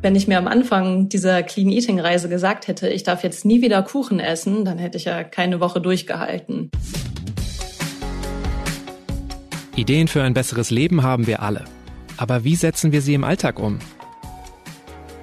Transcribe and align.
Wenn 0.00 0.14
ich 0.14 0.28
mir 0.28 0.38
am 0.38 0.46
Anfang 0.46 1.08
dieser 1.08 1.42
Clean 1.42 1.70
Eating 1.70 1.98
Reise 1.98 2.28
gesagt 2.28 2.68
hätte, 2.68 2.88
ich 2.88 3.02
darf 3.02 3.24
jetzt 3.24 3.44
nie 3.44 3.62
wieder 3.62 3.82
Kuchen 3.82 4.20
essen, 4.20 4.64
dann 4.64 4.78
hätte 4.78 4.96
ich 4.96 5.06
ja 5.06 5.24
keine 5.24 5.58
Woche 5.58 5.80
durchgehalten. 5.80 6.70
Ideen 9.74 10.06
für 10.06 10.22
ein 10.22 10.34
besseres 10.34 10.70
Leben 10.70 11.02
haben 11.02 11.26
wir 11.26 11.42
alle. 11.42 11.64
Aber 12.16 12.44
wie 12.44 12.54
setzen 12.54 12.92
wir 12.92 13.02
sie 13.02 13.14
im 13.14 13.24
Alltag 13.24 13.58
um? 13.58 13.80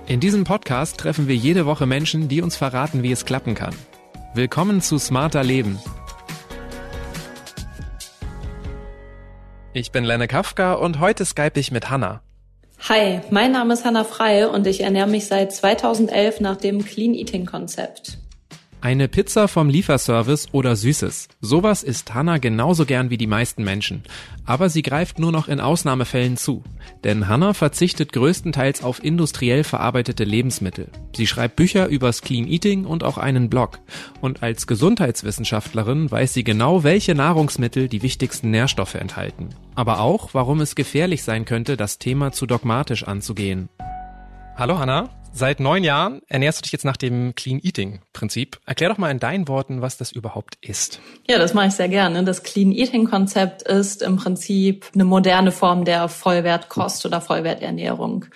In 0.07 0.19
diesem 0.19 0.43
Podcast 0.43 0.97
treffen 0.97 1.29
wir 1.29 1.35
jede 1.35 1.65
Woche 1.65 1.85
Menschen, 1.85 2.27
die 2.27 2.41
uns 2.41 2.57
verraten, 2.57 3.01
wie 3.01 3.13
es 3.13 3.23
klappen 3.23 3.55
kann. 3.55 3.75
Willkommen 4.33 4.81
zu 4.81 4.97
Smarter 4.97 5.43
Leben. 5.43 5.79
Ich 9.71 9.93
bin 9.93 10.03
Lenne 10.03 10.27
Kafka 10.27 10.73
und 10.73 10.99
heute 10.99 11.23
skype 11.23 11.57
ich 11.59 11.71
mit 11.71 11.89
Hanna. 11.89 12.24
Hi, 12.87 13.19
mein 13.31 13.51
Name 13.51 13.73
ist 13.73 13.83
Hanna 13.83 14.03
Frei 14.03 14.47
und 14.47 14.67
ich 14.67 14.81
ernähre 14.81 15.07
mich 15.07 15.25
seit 15.25 15.51
2011 15.51 16.39
nach 16.39 16.55
dem 16.55 16.85
Clean 16.85 17.15
Eating 17.15 17.47
Konzept. 17.47 18.19
Eine 18.85 19.07
Pizza 19.07 19.47
vom 19.47 19.67
Lieferservice 19.67 20.49
oder 20.51 20.75
Süßes. 20.75 21.27
Sowas 21.41 21.81
isst 21.81 22.13
Hanna 22.13 22.37
genauso 22.37 22.85
gern 22.85 23.09
wie 23.09 23.17
die 23.17 23.25
meisten 23.25 23.63
Menschen. 23.63 24.03
Aber 24.45 24.69
sie 24.69 24.83
greift 24.83 25.17
nur 25.17 25.31
noch 25.31 25.47
in 25.47 25.59
Ausnahmefällen 25.59 26.37
zu. 26.37 26.63
Denn 27.03 27.27
Hanna 27.27 27.55
verzichtet 27.55 28.13
größtenteils 28.13 28.83
auf 28.83 29.03
industriell 29.03 29.63
verarbeitete 29.63 30.23
Lebensmittel. 30.23 30.89
Sie 31.15 31.25
schreibt 31.25 31.55
Bücher 31.55 31.87
übers 31.87 32.21
Clean 32.21 32.47
Eating 32.47 32.85
und 32.85 33.03
auch 33.03 33.17
einen 33.17 33.49
Blog. 33.49 33.79
Und 34.21 34.43
als 34.43 34.67
Gesundheitswissenschaftlerin 34.67 36.11
weiß 36.11 36.35
sie 36.35 36.43
genau, 36.43 36.83
welche 36.83 37.15
Nahrungsmittel 37.15 37.87
die 37.87 38.03
wichtigsten 38.03 38.51
Nährstoffe 38.51 38.93
enthalten. 38.93 39.49
Aber 39.73 39.99
auch, 39.99 40.35
warum 40.35 40.61
es 40.61 40.75
gefährlich 40.75 41.23
sein 41.23 41.45
könnte, 41.45 41.75
das 41.75 41.97
Thema 41.97 42.33
zu 42.33 42.45
dogmatisch 42.45 43.03
anzugehen. 43.03 43.67
Hallo 44.55 44.77
Hanna. 44.77 45.09
Seit 45.37 45.59
neun 45.59 45.83
Jahren 45.83 46.21
ernährst 46.29 46.59
du 46.59 46.61
dich 46.61 46.71
jetzt 46.71 46.85
nach 46.85 46.95
dem 46.95 47.35
Clean 47.35 47.59
Eating 47.61 47.99
Prinzip. 48.13 48.57
Erklär 48.65 48.87
doch 48.87 48.97
mal 48.97 49.11
in 49.11 49.19
deinen 49.19 49.49
Worten, 49.49 49.81
was 49.81 49.97
das 49.97 50.13
überhaupt 50.13 50.55
ist. 50.61 51.01
Ja, 51.27 51.37
das 51.37 51.53
mache 51.53 51.67
ich 51.67 51.73
sehr 51.73 51.89
gerne. 51.89 52.23
Das 52.23 52.41
Clean 52.43 52.71
Eating 52.71 53.03
Konzept 53.03 53.61
ist 53.61 54.01
im 54.01 54.15
Prinzip 54.15 54.85
eine 54.93 55.03
moderne 55.03 55.51
Form 55.51 55.83
der 55.83 56.07
Vollwertkost 56.07 57.05
oder 57.05 57.19
Vollwerternährung. 57.19 58.27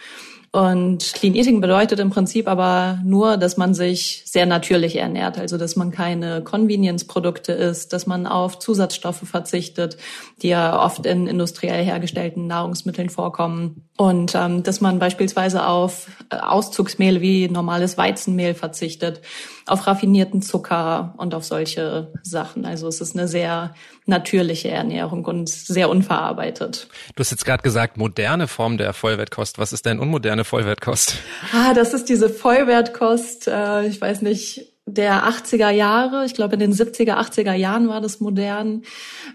Und 0.51 1.13
Clean 1.13 1.35
Eating 1.35 1.61
bedeutet 1.61 1.99
im 1.99 2.09
Prinzip 2.09 2.49
aber 2.49 2.99
nur, 3.05 3.37
dass 3.37 3.55
man 3.55 3.73
sich 3.73 4.23
sehr 4.25 4.45
natürlich 4.45 4.97
ernährt, 4.97 5.37
also 5.37 5.57
dass 5.57 5.77
man 5.77 5.91
keine 5.91 6.43
Convenience-Produkte 6.43 7.53
isst, 7.53 7.93
dass 7.93 8.07
man 8.07 8.27
auf 8.27 8.59
Zusatzstoffe 8.59 9.21
verzichtet, 9.23 9.95
die 10.41 10.49
ja 10.49 10.83
oft 10.83 11.05
in 11.05 11.27
industriell 11.27 11.85
hergestellten 11.85 12.47
Nahrungsmitteln 12.47 13.09
vorkommen. 13.09 13.88
Und 13.99 14.33
ähm, 14.33 14.63
dass 14.63 14.79
man 14.79 14.97
beispielsweise 14.97 15.65
auf 15.65 16.07
äh, 16.29 16.37
Auszugsmehl 16.37 17.19
wie 17.19 17.49
normales 17.49 17.97
Weizenmehl 17.97 18.53
verzichtet, 18.53 19.19
auf 19.65 19.87
raffinierten 19.87 20.41
Zucker 20.41 21.13
und 21.17 21.35
auf 21.35 21.43
solche 21.43 22.13
Sachen. 22.23 22.65
Also 22.65 22.87
es 22.87 23.01
ist 23.01 23.17
eine 23.17 23.27
sehr 23.27 23.75
natürliche 24.05 24.69
Ernährung 24.69 25.25
und 25.25 25.49
sehr 25.49 25.89
unverarbeitet. 25.89 26.87
Du 27.13 27.19
hast 27.19 27.31
jetzt 27.31 27.43
gerade 27.43 27.61
gesagt, 27.61 27.97
moderne 27.97 28.47
Form 28.47 28.77
der 28.77 28.93
Vollwertkost. 28.93 29.59
Was 29.59 29.73
ist 29.73 29.85
denn 29.85 29.99
unmoderne 29.99 30.45
Vollwertkost? 30.45 31.15
Ah, 31.51 31.73
das 31.73 31.93
ist 31.93 32.07
diese 32.07 32.29
Vollwertkost, 32.29 33.49
äh, 33.49 33.85
ich 33.85 33.99
weiß 33.99 34.21
nicht, 34.21 34.78
der 34.93 35.23
80er 35.23 35.69
Jahre, 35.69 36.25
ich 36.25 36.33
glaube 36.33 36.55
in 36.55 36.59
den 36.59 36.73
70er, 36.73 37.15
80er 37.15 37.53
Jahren 37.53 37.87
war 37.87 38.01
das 38.01 38.19
modern, 38.19 38.83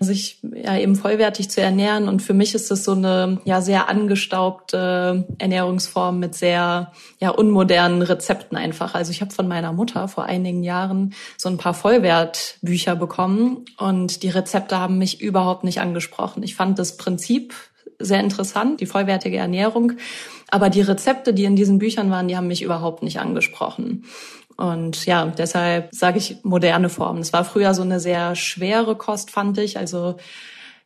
sich 0.01 0.39
ja 0.43 0.77
eben 0.77 0.97
vollwertig 0.97 1.51
zu 1.51 1.61
ernähren. 1.61 2.09
Und 2.09 2.23
für 2.23 2.35
mich 2.35 2.55
ist 2.55 2.71
das 2.71 2.85
so 2.85 2.93
eine 2.93 3.41
ja 3.45 3.61
sehr 3.61 3.89
angestaubte 3.89 5.27
Ernährungsform 5.39 6.19
mit 6.19 6.35
sehr 6.35 6.93
ja 7.21 7.31
unmodernen 7.31 8.03
Rezepten 8.03 8.57
einfach. 8.57 8.95
Also 8.95 9.11
ich 9.11 9.21
habe 9.21 9.33
von 9.33 9.49
meiner 9.49 9.73
Mutter 9.73 10.09
vor 10.09 10.25
einigen 10.25 10.63
Jahren 10.63 11.15
so 11.37 11.49
ein 11.49 11.59
paar 11.59 11.75
Vollwertbücher 11.75 12.97
bekommen 12.97 13.65
und 13.79 14.23
die 14.23 14.31
Rezepte 14.31 14.79
haben 14.79 14.99
mich 14.99 15.21
überhaupt 15.21 15.65
nicht 15.65 15.81
angesprochen. 15.81 16.43
Ich 16.43 16.55
fand 16.55 16.79
das 16.79 16.97
Prinzip 16.97 17.55
sehr 17.99 18.21
interessant, 18.21 18.81
die 18.81 18.87
vollwertige 18.87 19.37
Ernährung. 19.37 19.93
Aber 20.51 20.71
die 20.71 20.83
Rezepte, 20.83 21.35
die 21.35 21.45
in 21.45 21.57
diesen 21.57 21.79
Büchern 21.79 22.11
waren, 22.11 22.29
die 22.29 22.37
haben 22.37 22.47
mich 22.47 22.63
überhaupt 22.63 23.03
nicht 23.03 23.19
angesprochen. 23.19 24.05
Und 24.57 25.07
ja, 25.07 25.27
deshalb 25.27 25.89
sage 25.93 26.19
ich 26.19 26.37
moderne 26.43 26.89
Formen. 26.89 27.21
Es 27.21 27.33
war 27.33 27.45
früher 27.45 27.75
so 27.75 27.83
eine 27.83 28.01
sehr 28.01 28.37
schwere 28.37 28.97
Kost, 28.97 29.31
fand 29.31 29.59
ich. 29.59 29.79
Also 29.79 30.17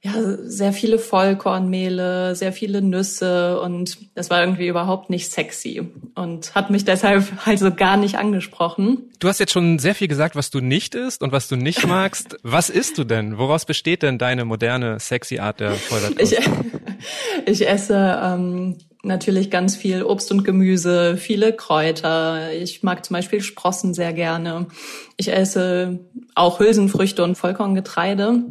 ja, 0.01 0.13
sehr 0.45 0.73
viele 0.73 1.01
Vollkornmehle, 1.01 2.37
sehr 2.37 2.53
viele 2.53 2.83
Nüsse 2.83 3.61
und 3.61 3.99
das 4.15 4.31
war 4.31 4.41
irgendwie 4.41 4.69
überhaupt 4.69 5.11
nicht 5.11 5.29
sexy 5.29 5.83
und 6.15 6.55
hat 6.55 6.71
mich 6.71 6.85
deshalb 6.85 7.27
also 7.45 7.75
gar 7.75 7.97
nicht 7.97 8.17
angesprochen. 8.17 9.11
Du 9.19 9.27
hast 9.27 9.41
jetzt 9.41 9.53
schon 9.53 9.81
sehr 9.81 9.97
viel 9.97 10.07
gesagt, 10.07 10.37
was 10.37 10.51
du 10.51 10.61
nicht 10.61 10.95
isst 10.95 11.21
und 11.21 11.33
was 11.33 11.49
du 11.49 11.57
nicht 11.57 11.85
magst. 11.89 12.37
was 12.45 12.71
isst 12.71 12.97
du 12.99 13.05
denn? 13.05 13.39
Woraus 13.39 13.65
besteht 13.65 14.05
denn 14.05 14.19
deine 14.19 14.45
moderne, 14.45 15.01
sexy 15.01 15.41
Art 15.41 15.59
der 15.59 15.73
Vollwertkost? 15.73 16.33
Ich, 16.33 16.49
ich 17.47 17.69
esse 17.69 18.21
ähm, 18.23 18.79
natürlich 19.03 19.51
ganz 19.51 19.77
viel 19.77 20.03
Obst 20.03 20.31
und 20.33 20.45
Gemüse, 20.45 21.17
viele 21.17 21.53
Kräuter. 21.53 22.53
Ich 22.53 22.83
mag 22.83 23.05
zum 23.05 23.15
Beispiel 23.15 23.41
Sprossen 23.41 23.95
sehr 23.95 24.13
gerne. 24.13 24.67
Ich 25.17 25.33
esse 25.33 26.01
auch 26.35 26.61
Hülsenfrüchte 26.61 27.23
und 27.23 27.37
Vollkorngetreide, 27.37 28.43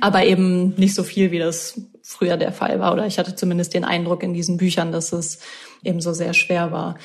aber 0.00 0.24
eben 0.24 0.74
nicht 0.76 0.94
so 0.94 1.02
viel, 1.02 1.30
wie 1.30 1.38
das 1.38 1.80
früher 2.02 2.36
der 2.36 2.52
Fall 2.52 2.78
war. 2.78 2.92
Oder 2.92 3.06
ich 3.06 3.18
hatte 3.18 3.34
zumindest 3.34 3.74
den 3.74 3.84
Eindruck 3.84 4.22
in 4.22 4.32
diesen 4.32 4.58
Büchern, 4.58 4.92
dass 4.92 5.12
es 5.12 5.40
eben 5.82 6.00
so 6.00 6.12
sehr 6.12 6.34
schwer 6.34 6.70
war. 6.70 6.96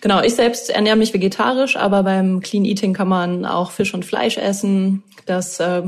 Genau, 0.00 0.22
ich 0.22 0.34
selbst 0.34 0.70
ernähre 0.70 0.96
mich 0.96 1.12
vegetarisch, 1.12 1.76
aber 1.76 2.04
beim 2.04 2.40
Clean 2.40 2.64
Eating 2.64 2.94
kann 2.94 3.08
man 3.08 3.44
auch 3.46 3.72
Fisch 3.72 3.94
und 3.94 4.04
Fleisch 4.04 4.38
essen. 4.38 5.02
Das 5.26 5.58
äh, 5.58 5.82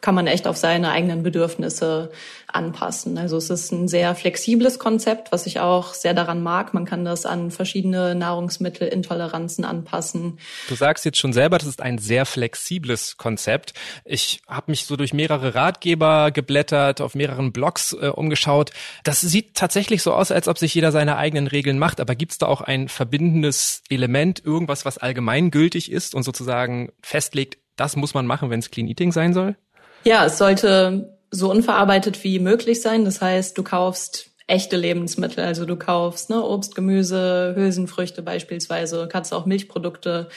kann 0.00 0.14
man 0.14 0.26
echt 0.26 0.46
auf 0.46 0.56
seine 0.56 0.90
eigenen 0.90 1.22
Bedürfnisse 1.22 2.10
anpassen. 2.56 3.18
Also 3.18 3.36
es 3.36 3.50
ist 3.50 3.70
ein 3.70 3.86
sehr 3.86 4.14
flexibles 4.14 4.78
Konzept, 4.78 5.30
was 5.30 5.46
ich 5.46 5.60
auch 5.60 5.94
sehr 5.94 6.14
daran 6.14 6.42
mag. 6.42 6.74
Man 6.74 6.84
kann 6.84 7.04
das 7.04 7.26
an 7.26 7.50
verschiedene 7.50 8.14
Nahrungsmittelintoleranzen 8.14 9.64
anpassen. 9.64 10.38
Du 10.68 10.74
sagst 10.74 11.04
jetzt 11.04 11.18
schon 11.18 11.32
selber, 11.32 11.58
das 11.58 11.68
ist 11.68 11.82
ein 11.82 11.98
sehr 11.98 12.26
flexibles 12.26 13.16
Konzept. 13.18 13.74
Ich 14.04 14.40
habe 14.48 14.70
mich 14.72 14.86
so 14.86 14.96
durch 14.96 15.12
mehrere 15.12 15.54
Ratgeber 15.54 16.30
geblättert, 16.30 17.00
auf 17.00 17.14
mehreren 17.14 17.52
Blogs 17.52 17.92
äh, 17.92 18.08
umgeschaut. 18.08 18.70
Das 19.04 19.20
sieht 19.20 19.54
tatsächlich 19.54 20.02
so 20.02 20.12
aus, 20.12 20.32
als 20.32 20.48
ob 20.48 20.58
sich 20.58 20.74
jeder 20.74 20.90
seine 20.90 21.16
eigenen 21.16 21.46
Regeln 21.46 21.78
macht. 21.78 22.00
Aber 22.00 22.14
gibt 22.14 22.32
es 22.32 22.38
da 22.38 22.46
auch 22.46 22.62
ein 22.62 22.88
verbindendes 22.88 23.82
Element, 23.90 24.44
irgendwas, 24.44 24.84
was 24.84 24.98
allgemeingültig 24.98 25.92
ist 25.92 26.14
und 26.14 26.22
sozusagen 26.22 26.90
festlegt, 27.02 27.58
das 27.76 27.94
muss 27.94 28.14
man 28.14 28.26
machen, 28.26 28.48
wenn 28.50 28.60
es 28.60 28.70
Clean 28.70 28.88
Eating 28.88 29.12
sein 29.12 29.34
soll? 29.34 29.56
Ja, 30.04 30.24
es 30.24 30.38
sollte 30.38 31.15
so 31.36 31.50
unverarbeitet 31.50 32.24
wie 32.24 32.38
möglich 32.38 32.80
sein. 32.80 33.04
Das 33.04 33.20
heißt, 33.20 33.56
du 33.56 33.62
kaufst 33.62 34.30
echte 34.46 34.76
Lebensmittel. 34.76 35.44
Also 35.44 35.64
du 35.64 35.76
kaufst 35.76 36.30
ne, 36.30 36.42
Obst, 36.42 36.74
Gemüse, 36.74 37.52
Hülsenfrüchte 37.56 38.22
beispielsweise, 38.22 39.08
kannst 39.10 39.34
auch 39.34 39.46
Milchprodukte 39.46 40.28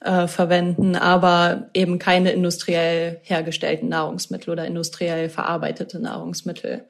äh, 0.00 0.26
verwenden, 0.26 0.96
aber 0.96 1.70
eben 1.74 1.98
keine 1.98 2.32
industriell 2.32 3.20
hergestellten 3.22 3.88
Nahrungsmittel 3.88 4.50
oder 4.50 4.66
industriell 4.66 5.28
verarbeitete 5.28 5.98
Nahrungsmittel. 5.98 6.84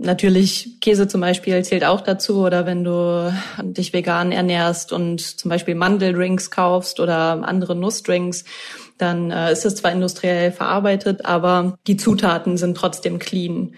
Natürlich 0.00 0.80
Käse 0.80 1.08
zum 1.08 1.20
Beispiel 1.20 1.64
zählt 1.64 1.84
auch 1.84 2.00
dazu 2.00 2.44
oder 2.44 2.66
wenn 2.66 2.84
du 2.84 3.32
dich 3.62 3.92
vegan 3.92 4.30
ernährst 4.30 4.92
und 4.92 5.20
zum 5.20 5.48
Beispiel 5.48 5.74
Mandeldrinks 5.74 6.52
kaufst 6.52 7.00
oder 7.00 7.42
andere 7.42 7.74
Nussdrinks, 7.74 8.44
dann 8.98 9.30
äh, 9.30 9.52
ist 9.52 9.64
es 9.64 9.76
zwar 9.76 9.92
industriell 9.92 10.52
verarbeitet, 10.52 11.24
aber 11.24 11.78
die 11.86 11.96
Zutaten 11.96 12.56
sind 12.56 12.76
trotzdem 12.76 13.18
clean. 13.18 13.74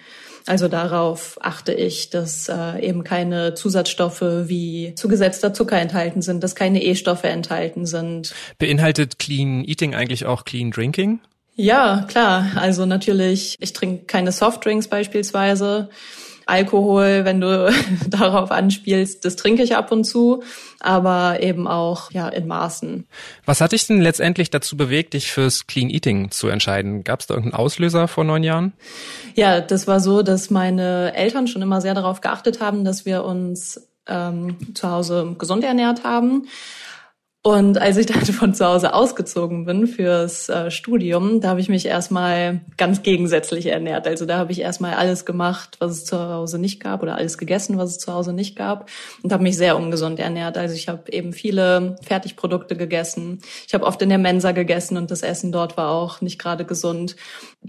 Also 0.47 0.69
darauf 0.69 1.38
achte 1.41 1.72
ich, 1.72 2.10
dass 2.10 2.48
äh, 2.48 2.81
eben 2.81 3.04
keine 3.04 3.54
Zusatzstoffe 3.54 4.22
wie 4.22 4.94
zugesetzter 4.96 5.52
Zucker 5.52 5.78
enthalten 5.78 6.22
sind, 6.22 6.43
dass 6.43 6.55
keine 6.55 6.82
E-Stoffe 6.82 7.28
enthalten 7.28 7.87
sind. 7.87 8.34
Beinhaltet 8.58 9.19
Clean 9.19 9.64
Eating 9.64 9.94
eigentlich 9.94 10.25
auch 10.26 10.44
Clean 10.44 10.70
Drinking? 10.70 11.20
Ja, 11.56 12.06
klar. 12.08 12.52
Also 12.56 12.87
natürlich, 12.87 13.56
ich 13.61 13.73
trinke 13.75 14.06
keine 14.06 14.32
Softdrinks 14.32 14.88
beispielsweise. 14.88 15.90
Alkohol, 16.50 17.25
wenn 17.25 17.41
du 17.41 17.73
darauf 18.08 18.50
anspielst, 18.50 19.25
das 19.25 19.37
trinke 19.37 19.62
ich 19.62 19.76
ab 19.76 19.93
und 19.93 20.05
zu, 20.05 20.43
aber 20.81 21.43
eben 21.43 21.67
auch 21.67 22.11
ja 22.11 22.29
in 22.29 22.47
Maßen. 22.47 23.06
Was 23.47 23.61
hat 23.61 23.73
dich 23.73 23.87
denn 23.87 24.00
letztendlich 24.00 24.50
dazu 24.50 24.76
bewegt, 24.76 25.14
dich 25.14 25.31
fürs 25.31 25.67
Clean 25.67 25.88
Eating 25.88 26.31
zu 26.31 26.49
entscheiden? 26.49 27.05
Gab 27.05 27.20
es 27.20 27.26
da 27.26 27.35
irgendeinen 27.35 27.61
Auslöser 27.62 28.08
vor 28.08 28.25
neun 28.25 28.43
Jahren? 28.43 28.73
Ja, 29.35 29.61
das 29.61 29.87
war 29.87 30.00
so, 30.00 30.23
dass 30.23 30.50
meine 30.50 31.14
Eltern 31.14 31.47
schon 31.47 31.62
immer 31.62 31.81
sehr 31.81 31.94
darauf 31.94 32.20
geachtet 32.20 32.61
haben, 32.61 32.85
dass 32.85 33.06
wir 33.06 33.25
uns 33.25 33.88
ähm, 34.06 34.56
zu 34.75 34.91
Hause 34.91 35.37
gesund 35.38 35.64
ernährt 35.64 36.05
haben. 36.05 36.49
Und 37.42 37.78
als 37.78 37.96
ich 37.96 38.04
dann 38.04 38.20
von 38.26 38.52
zu 38.52 38.66
Hause 38.66 38.92
ausgezogen 38.92 39.64
bin 39.64 39.87
fürs 39.87 40.50
äh, 40.50 40.70
Studium, 40.70 41.40
da 41.40 41.48
habe 41.48 41.60
ich 41.60 41.70
mich 41.70 41.87
erstmal 41.87 42.60
ganz 42.76 43.02
gegensätzlich 43.02 43.66
ernährt. 43.66 44.06
Also 44.06 44.26
da 44.26 44.37
habe 44.37 44.52
ich 44.52 44.60
erstmal 44.60 44.94
alles 44.94 45.25
gemacht, 45.25 45.76
was 45.78 45.92
es 45.92 46.04
zu 46.04 46.19
Hause 46.19 46.58
nicht 46.58 46.81
gab 46.81 47.02
oder 47.02 47.16
alles 47.16 47.38
gegessen, 47.38 47.78
was 47.78 47.90
es 47.92 47.98
zu 47.98 48.12
Hause 48.12 48.34
nicht 48.34 48.56
gab 48.56 48.90
und 49.22 49.32
habe 49.32 49.42
mich 49.42 49.56
sehr 49.56 49.76
ungesund 49.76 50.19
ernährt. 50.19 50.58
Also 50.58 50.75
ich 50.75 50.88
habe 50.88 51.10
eben 51.10 51.32
viele 51.32 51.96
Fertigprodukte 52.02 52.76
gegessen. 52.76 53.38
Ich 53.66 53.72
habe 53.72 53.87
oft 53.87 54.02
in 54.02 54.10
der 54.10 54.19
Mensa 54.19 54.52
gegessen 54.52 54.98
und 54.98 55.10
das 55.10 55.22
Essen 55.22 55.50
dort 55.50 55.78
war 55.78 55.90
auch 55.90 56.20
nicht 56.20 56.38
gerade 56.38 56.66
gesund. 56.66 57.16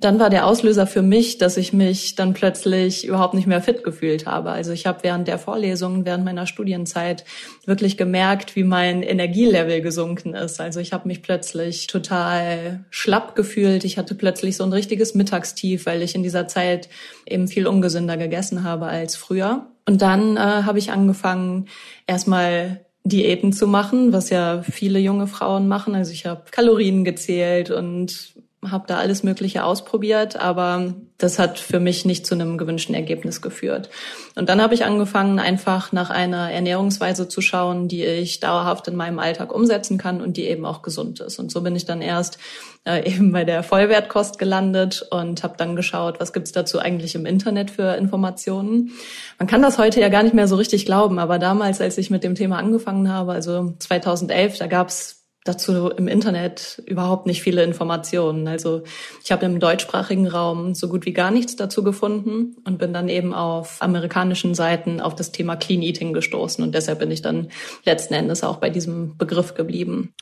Dann 0.01 0.19
war 0.19 0.31
der 0.31 0.47
Auslöser 0.47 0.87
für 0.87 1.03
mich, 1.03 1.37
dass 1.37 1.57
ich 1.57 1.73
mich 1.73 2.15
dann 2.15 2.33
plötzlich 2.33 3.05
überhaupt 3.05 3.35
nicht 3.35 3.45
mehr 3.45 3.61
fit 3.61 3.83
gefühlt 3.83 4.25
habe. 4.25 4.49
Also 4.49 4.71
ich 4.71 4.87
habe 4.87 5.03
während 5.03 5.27
der 5.27 5.37
Vorlesungen, 5.37 6.05
während 6.05 6.25
meiner 6.25 6.47
Studienzeit 6.47 7.23
wirklich 7.67 7.97
gemerkt, 7.97 8.55
wie 8.55 8.63
mein 8.63 9.03
Energielevel 9.03 9.79
gesunken 9.81 10.33
ist. 10.33 10.59
Also 10.59 10.79
ich 10.79 10.91
habe 10.91 11.07
mich 11.07 11.21
plötzlich 11.21 11.85
total 11.85 12.83
schlapp 12.89 13.35
gefühlt. 13.35 13.83
Ich 13.83 13.99
hatte 13.99 14.15
plötzlich 14.15 14.57
so 14.57 14.63
ein 14.63 14.73
richtiges 14.73 15.13
Mittagstief, 15.13 15.85
weil 15.85 16.01
ich 16.01 16.15
in 16.15 16.23
dieser 16.23 16.47
Zeit 16.47 16.89
eben 17.27 17.47
viel 17.47 17.67
ungesünder 17.67 18.17
gegessen 18.17 18.63
habe 18.63 18.87
als 18.87 19.15
früher. 19.15 19.67
Und 19.85 20.01
dann 20.01 20.35
äh, 20.35 20.39
habe 20.39 20.79
ich 20.79 20.91
angefangen, 20.91 21.67
erstmal 22.07 22.81
Diäten 23.03 23.53
zu 23.53 23.67
machen, 23.67 24.13
was 24.13 24.31
ja 24.31 24.63
viele 24.63 24.97
junge 24.97 25.27
Frauen 25.27 25.67
machen. 25.67 25.93
Also 25.93 26.11
ich 26.11 26.25
habe 26.25 26.45
Kalorien 26.49 27.03
gezählt 27.03 27.69
und 27.69 28.33
habe 28.69 28.85
da 28.85 28.97
alles 28.97 29.23
Mögliche 29.23 29.63
ausprobiert, 29.63 30.35
aber 30.35 30.93
das 31.17 31.39
hat 31.39 31.57
für 31.57 31.79
mich 31.79 32.05
nicht 32.05 32.27
zu 32.27 32.35
einem 32.35 32.59
gewünschten 32.59 32.93
Ergebnis 32.93 33.41
geführt. 33.41 33.89
Und 34.35 34.49
dann 34.49 34.61
habe 34.61 34.75
ich 34.75 34.85
angefangen, 34.85 35.39
einfach 35.39 35.91
nach 35.91 36.11
einer 36.11 36.51
Ernährungsweise 36.51 37.27
zu 37.27 37.41
schauen, 37.41 37.87
die 37.87 38.03
ich 38.03 38.39
dauerhaft 38.39 38.87
in 38.87 38.95
meinem 38.95 39.17
Alltag 39.17 39.53
umsetzen 39.53 39.97
kann 39.97 40.21
und 40.21 40.37
die 40.37 40.45
eben 40.45 40.65
auch 40.65 40.83
gesund 40.83 41.21
ist. 41.21 41.39
Und 41.39 41.51
so 41.51 41.61
bin 41.61 41.75
ich 41.75 41.85
dann 41.85 42.03
erst 42.03 42.37
äh, 42.85 43.09
eben 43.11 43.31
bei 43.31 43.45
der 43.45 43.63
Vollwertkost 43.63 44.37
gelandet 44.37 45.07
und 45.09 45.41
habe 45.41 45.57
dann 45.57 45.75
geschaut, 45.75 46.19
was 46.19 46.31
gibt's 46.31 46.51
dazu 46.51 46.77
eigentlich 46.77 47.15
im 47.15 47.25
Internet 47.25 47.71
für 47.71 47.95
Informationen. 47.95 48.91
Man 49.39 49.47
kann 49.47 49.63
das 49.63 49.79
heute 49.79 49.99
ja 49.99 50.09
gar 50.09 50.21
nicht 50.21 50.35
mehr 50.35 50.47
so 50.47 50.55
richtig 50.55 50.85
glauben, 50.85 51.17
aber 51.17 51.39
damals, 51.39 51.81
als 51.81 51.97
ich 51.97 52.11
mit 52.11 52.23
dem 52.23 52.35
Thema 52.35 52.57
angefangen 52.57 53.09
habe, 53.09 53.31
also 53.31 53.73
2011, 53.79 54.59
da 54.59 54.67
gab's 54.67 55.20
dazu 55.43 55.89
im 55.89 56.07
Internet 56.07 56.81
überhaupt 56.85 57.25
nicht 57.25 57.41
viele 57.41 57.63
Informationen. 57.63 58.47
Also 58.47 58.83
ich 59.23 59.31
habe 59.31 59.45
im 59.45 59.59
deutschsprachigen 59.59 60.27
Raum 60.27 60.75
so 60.75 60.87
gut 60.87 61.05
wie 61.05 61.13
gar 61.13 61.31
nichts 61.31 61.55
dazu 61.55 61.83
gefunden 61.83 62.55
und 62.63 62.77
bin 62.77 62.93
dann 62.93 63.09
eben 63.09 63.33
auf 63.33 63.81
amerikanischen 63.81 64.53
Seiten 64.53 65.01
auf 65.01 65.15
das 65.15 65.31
Thema 65.31 65.55
Clean 65.55 65.81
Eating 65.81 66.13
gestoßen 66.13 66.63
und 66.63 66.75
deshalb 66.75 66.99
bin 66.99 67.11
ich 67.11 67.21
dann 67.21 67.49
letzten 67.85 68.13
Endes 68.13 68.43
auch 68.43 68.57
bei 68.57 68.69
diesem 68.69 69.17
Begriff 69.17 69.55
geblieben. 69.55 70.13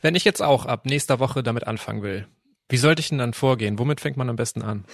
Wenn 0.00 0.16
ich 0.16 0.24
jetzt 0.24 0.42
auch 0.42 0.66
ab 0.66 0.86
nächster 0.86 1.20
Woche 1.20 1.42
damit 1.42 1.66
anfangen 1.66 2.02
will, 2.02 2.26
wie 2.68 2.76
sollte 2.76 3.00
ich 3.00 3.10
denn 3.10 3.18
dann 3.18 3.34
vorgehen? 3.34 3.78
Womit 3.78 4.00
fängt 4.00 4.16
man 4.16 4.28
am 4.28 4.36
besten 4.36 4.62
an? 4.62 4.84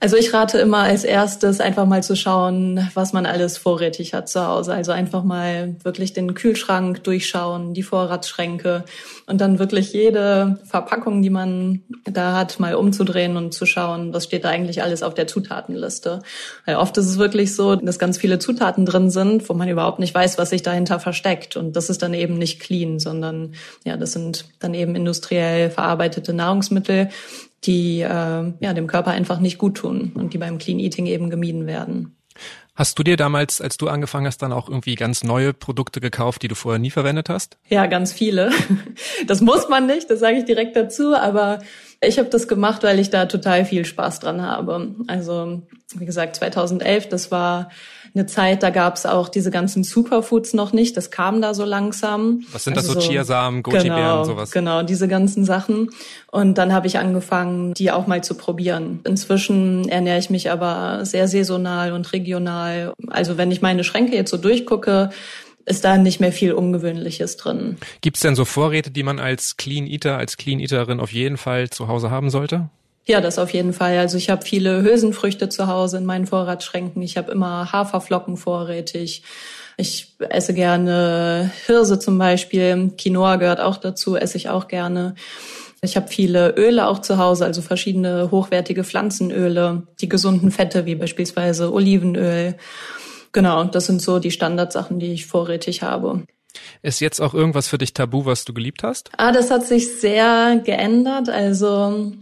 Also 0.00 0.16
ich 0.16 0.34
rate 0.34 0.58
immer 0.58 0.78
als 0.78 1.04
erstes 1.04 1.60
einfach 1.60 1.86
mal 1.86 2.02
zu 2.02 2.14
schauen, 2.16 2.90
was 2.94 3.12
man 3.12 3.26
alles 3.26 3.56
vorrätig 3.56 4.12
hat 4.12 4.28
zu 4.28 4.46
Hause. 4.46 4.74
Also 4.74 4.92
einfach 4.92 5.24
mal 5.24 5.76
wirklich 5.82 6.12
den 6.12 6.34
Kühlschrank 6.34 7.02
durchschauen, 7.04 7.74
die 7.74 7.82
Vorratsschränke 7.82 8.84
und 9.26 9.40
dann 9.40 9.58
wirklich 9.58 9.92
jede 9.92 10.58
Verpackung, 10.64 11.22
die 11.22 11.30
man 11.30 11.82
da 12.04 12.36
hat, 12.36 12.60
mal 12.60 12.74
umzudrehen 12.74 13.36
und 13.36 13.54
zu 13.54 13.64
schauen, 13.66 14.12
was 14.12 14.24
steht 14.24 14.44
da 14.44 14.50
eigentlich 14.50 14.82
alles 14.82 15.02
auf 15.02 15.14
der 15.14 15.26
Zutatenliste. 15.26 16.20
Weil 16.66 16.76
oft 16.76 16.96
ist 16.98 17.06
es 17.06 17.18
wirklich 17.18 17.54
so, 17.54 17.76
dass 17.76 17.98
ganz 17.98 18.18
viele 18.18 18.38
Zutaten 18.38 18.84
drin 18.84 19.10
sind, 19.10 19.48
wo 19.48 19.54
man 19.54 19.68
überhaupt 19.68 20.00
nicht 20.00 20.14
weiß, 20.14 20.36
was 20.38 20.50
sich 20.50 20.62
dahinter 20.62 21.00
versteckt. 21.00 21.56
Und 21.56 21.76
das 21.76 21.88
ist 21.88 22.02
dann 22.02 22.14
eben 22.14 22.36
nicht 22.36 22.60
clean, 22.60 22.98
sondern 22.98 23.54
ja, 23.84 23.96
das 23.96 24.12
sind 24.12 24.46
dann 24.60 24.74
eben 24.74 24.94
industriell 24.94 25.70
verarbeitete 25.70 26.34
Nahrungsmittel, 26.34 27.08
die 27.66 28.00
äh, 28.00 28.06
ja, 28.60 28.72
dem 28.74 28.86
Körper 28.86 29.10
einfach 29.10 29.40
nicht 29.40 29.58
gut 29.58 29.76
tun 29.76 30.12
und 30.14 30.34
die 30.34 30.38
beim 30.38 30.58
Clean 30.58 30.78
Eating 30.78 31.06
eben 31.06 31.30
gemieden 31.30 31.66
werden. 31.66 32.16
Hast 32.76 32.98
du 32.98 33.04
dir 33.04 33.16
damals, 33.16 33.60
als 33.60 33.76
du 33.76 33.86
angefangen 33.86 34.26
hast, 34.26 34.38
dann 34.38 34.52
auch 34.52 34.68
irgendwie 34.68 34.96
ganz 34.96 35.22
neue 35.22 35.52
Produkte 35.52 36.00
gekauft, 36.00 36.42
die 36.42 36.48
du 36.48 36.56
vorher 36.56 36.80
nie 36.80 36.90
verwendet 36.90 37.28
hast? 37.28 37.56
Ja, 37.68 37.86
ganz 37.86 38.12
viele. 38.12 38.50
Das 39.26 39.40
muss 39.40 39.68
man 39.68 39.86
nicht, 39.86 40.10
das 40.10 40.20
sage 40.20 40.38
ich 40.38 40.44
direkt 40.44 40.76
dazu, 40.76 41.14
aber 41.14 41.60
ich 42.00 42.18
habe 42.18 42.28
das 42.28 42.48
gemacht, 42.48 42.82
weil 42.82 42.98
ich 42.98 43.10
da 43.10 43.26
total 43.26 43.64
viel 43.64 43.84
Spaß 43.84 44.20
dran 44.20 44.42
habe. 44.42 44.94
Also, 45.06 45.62
wie 45.94 46.04
gesagt, 46.04 46.36
2011, 46.36 47.08
das 47.08 47.30
war 47.30 47.70
eine 48.14 48.26
Zeit, 48.26 48.62
da 48.62 48.70
gab 48.70 48.94
es 48.94 49.06
auch 49.06 49.28
diese 49.28 49.50
ganzen 49.50 49.82
Superfoods 49.82 50.54
noch 50.54 50.72
nicht. 50.72 50.96
Das 50.96 51.10
kam 51.10 51.42
da 51.42 51.52
so 51.52 51.64
langsam. 51.64 52.44
Was 52.52 52.64
sind 52.64 52.76
also 52.76 52.94
das 52.94 53.04
so, 53.04 53.10
Chiasamen, 53.10 53.62
Goji-Beeren, 53.64 53.96
genau, 53.96 54.24
sowas? 54.24 54.52
Genau, 54.52 54.82
diese 54.84 55.08
ganzen 55.08 55.44
Sachen. 55.44 55.90
Und 56.30 56.56
dann 56.56 56.72
habe 56.72 56.86
ich 56.86 56.98
angefangen, 56.98 57.74
die 57.74 57.90
auch 57.90 58.06
mal 58.06 58.22
zu 58.22 58.34
probieren. 58.34 59.00
Inzwischen 59.04 59.88
ernähre 59.88 60.18
ich 60.18 60.30
mich 60.30 60.50
aber 60.50 61.04
sehr 61.04 61.26
saisonal 61.26 61.92
und 61.92 62.12
regional. 62.12 62.92
Also 63.08 63.36
wenn 63.36 63.50
ich 63.50 63.62
meine 63.62 63.82
Schränke 63.82 64.14
jetzt 64.14 64.30
so 64.30 64.36
durchgucke, 64.36 65.10
ist 65.66 65.84
da 65.84 65.96
nicht 65.96 66.20
mehr 66.20 66.32
viel 66.32 66.52
Ungewöhnliches 66.52 67.36
drin. 67.36 67.78
Gibt 68.00 68.16
es 68.16 68.22
denn 68.22 68.36
so 68.36 68.44
Vorräte, 68.44 68.90
die 68.90 69.02
man 69.02 69.18
als 69.18 69.56
Clean 69.56 69.86
Eater, 69.86 70.18
als 70.18 70.36
Clean 70.36 70.60
Eaterin 70.60 71.00
auf 71.00 71.12
jeden 71.12 71.36
Fall 71.36 71.70
zu 71.70 71.88
Hause 71.88 72.10
haben 72.10 72.30
sollte? 72.30 72.68
Ja, 73.06 73.20
das 73.20 73.38
auf 73.38 73.50
jeden 73.50 73.72
Fall. 73.72 73.98
Also 73.98 74.16
ich 74.16 74.30
habe 74.30 74.44
viele 74.44 74.82
Hülsenfrüchte 74.82 75.48
zu 75.48 75.66
Hause 75.66 75.98
in 75.98 76.06
meinen 76.06 76.26
Vorratsschränken. 76.26 77.02
Ich 77.02 77.16
habe 77.16 77.32
immer 77.32 77.70
Haferflocken 77.70 78.36
vorrätig. 78.36 79.22
Ich 79.76 80.16
esse 80.20 80.54
gerne 80.54 81.50
Hirse 81.66 81.98
zum 81.98 82.16
Beispiel. 82.16 82.92
Quinoa 82.96 83.36
gehört 83.36 83.60
auch 83.60 83.76
dazu, 83.76 84.16
esse 84.16 84.36
ich 84.36 84.48
auch 84.48 84.68
gerne. 84.68 85.14
Ich 85.82 85.96
habe 85.96 86.08
viele 86.08 86.54
Öle 86.56 86.88
auch 86.88 87.00
zu 87.00 87.18
Hause, 87.18 87.44
also 87.44 87.60
verschiedene 87.60 88.30
hochwertige 88.30 88.84
Pflanzenöle, 88.84 89.82
die 90.00 90.08
gesunden 90.08 90.50
Fette 90.50 90.86
wie 90.86 90.94
beispielsweise 90.94 91.72
Olivenöl. 91.72 92.56
Genau, 93.32 93.64
das 93.64 93.86
sind 93.86 94.00
so 94.00 94.18
die 94.18 94.30
Standardsachen, 94.30 94.98
die 94.98 95.12
ich 95.12 95.26
vorrätig 95.26 95.82
habe. 95.82 96.22
Ist 96.82 97.00
jetzt 97.00 97.20
auch 97.20 97.34
irgendwas 97.34 97.68
für 97.68 97.78
dich 97.78 97.92
tabu, 97.92 98.24
was 98.24 98.44
du 98.44 98.54
geliebt 98.54 98.82
hast? 98.82 99.10
Ah, 99.18 99.32
das 99.32 99.50
hat 99.50 99.66
sich 99.66 100.00
sehr 100.00 100.62
geändert. 100.64 101.28
Also 101.28 102.12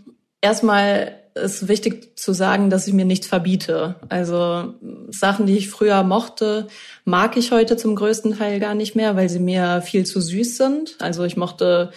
Erstmal 0.43 1.23
ist 1.35 1.69
wichtig 1.69 2.19
zu 2.19 2.35
sagen, 2.35 2.69
dass 2.69 2.87
ich 2.87 2.93
mir 2.93 3.05
nichts 3.05 3.27
verbiete. 3.27 3.97
Also 4.09 4.75
Sachen, 5.09 5.47
die 5.47 5.57
ich 5.57 5.71
früher 5.71 6.03
mochte, 6.03 6.67
mag 7.05 7.37
ich 7.37 7.53
heute 7.53 7.77
zum 7.77 7.97
größten 7.97 8.37
Teil 8.37 8.61
gar 8.61 8.75
nicht 8.75 8.95
mehr, 8.95 9.17
weil 9.17 9.29
sie 9.29 9.39
mir 9.39 9.81
viel 9.83 10.05
zu 10.05 10.21
süß 10.21 10.59
sind. 10.59 10.97
Also 11.01 11.25
ich 11.25 11.37
mochte 11.37 11.91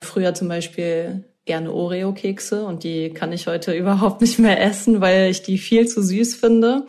früher 0.00 0.32
zum 0.34 0.48
Beispiel 0.48 1.24
gerne 1.44 1.72
Oreo-Kekse 1.72 2.64
und 2.64 2.84
die 2.84 3.10
kann 3.10 3.32
ich 3.32 3.46
heute 3.46 3.72
überhaupt 3.76 4.20
nicht 4.20 4.38
mehr 4.38 4.62
essen, 4.62 5.00
weil 5.00 5.30
ich 5.30 5.42
die 5.42 5.58
viel 5.58 5.86
zu 5.86 6.02
süß 6.02 6.36
finde. 6.36 6.86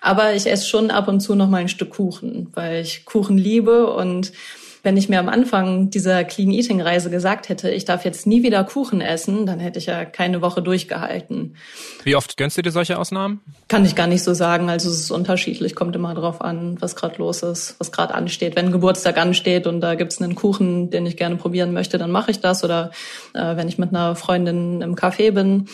Aber 0.00 0.34
ich 0.34 0.46
esse 0.46 0.66
schon 0.66 0.90
ab 0.90 1.08
und 1.08 1.20
zu 1.20 1.34
noch 1.34 1.48
mal 1.48 1.58
ein 1.58 1.68
Stück 1.68 1.90
Kuchen, 1.90 2.48
weil 2.54 2.82
ich 2.82 3.04
Kuchen 3.04 3.38
liebe 3.38 3.86
und 3.92 4.32
wenn 4.82 4.96
ich 4.96 5.08
mir 5.08 5.18
am 5.18 5.28
Anfang 5.28 5.90
dieser 5.90 6.24
Clean 6.24 6.50
Eating 6.50 6.80
Reise 6.80 7.10
gesagt 7.10 7.48
hätte, 7.48 7.70
ich 7.70 7.84
darf 7.84 8.04
jetzt 8.04 8.26
nie 8.26 8.42
wieder 8.42 8.64
Kuchen 8.64 9.00
essen, 9.00 9.46
dann 9.46 9.60
hätte 9.60 9.78
ich 9.78 9.86
ja 9.86 10.04
keine 10.04 10.40
Woche 10.42 10.62
durchgehalten. 10.62 11.56
Wie 12.04 12.16
oft 12.16 12.36
gönnst 12.36 12.56
du 12.56 12.62
dir 12.62 12.70
solche 12.70 12.98
Ausnahmen? 12.98 13.40
Kann 13.68 13.84
ich 13.84 13.94
gar 13.94 14.06
nicht 14.06 14.22
so 14.22 14.34
sagen. 14.34 14.70
Also 14.70 14.88
es 14.88 15.00
ist 15.00 15.10
unterschiedlich, 15.10 15.74
kommt 15.74 15.94
immer 15.96 16.14
drauf 16.14 16.40
an, 16.40 16.76
was 16.80 16.96
gerade 16.96 17.16
los 17.18 17.42
ist, 17.42 17.76
was 17.78 17.92
gerade 17.92 18.14
ansteht. 18.14 18.56
Wenn 18.56 18.72
Geburtstag 18.72 19.18
ansteht 19.18 19.66
und 19.66 19.80
da 19.80 19.94
gibt's 19.94 20.20
einen 20.20 20.34
Kuchen, 20.34 20.90
den 20.90 21.06
ich 21.06 21.16
gerne 21.16 21.36
probieren 21.36 21.72
möchte, 21.72 21.98
dann 21.98 22.10
mache 22.10 22.30
ich 22.30 22.40
das. 22.40 22.64
Oder 22.64 22.90
äh, 23.34 23.56
wenn 23.56 23.68
ich 23.68 23.78
mit 23.78 23.90
einer 23.90 24.16
Freundin 24.16 24.80
im 24.80 24.94
Café 24.94 25.32
bin, 25.32 25.68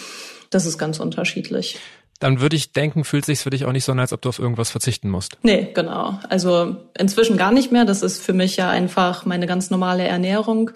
das 0.50 0.66
ist 0.66 0.78
ganz 0.78 1.00
unterschiedlich 1.00 1.78
dann 2.18 2.40
würde 2.40 2.56
ich 2.56 2.73
denken, 2.73 3.04
fühlt 3.04 3.25
sich 3.25 3.40
für 3.40 3.50
dich 3.50 3.64
auch 3.64 3.73
nicht 3.73 3.85
so 3.85 3.92
an, 3.92 4.00
als 4.00 4.12
ob 4.12 4.23
du 4.23 4.28
auf 4.28 4.38
irgendwas 4.38 4.70
verzichten 4.70 5.11
musst. 5.11 5.38
Nee, 5.42 5.70
genau. 5.75 6.18
Also 6.28 6.76
inzwischen 6.99 7.37
gar 7.37 7.52
nicht 7.52 7.73
mehr. 7.73 7.85
Das 7.85 8.02
ist 8.02 8.23
für 8.23 8.32
mich 8.32 8.56
ja 8.56 8.70
einfach 8.70 9.26
meine 9.26 9.46
ganz 9.46 9.70
normale 9.70 10.04
Ernährung. 10.04 10.70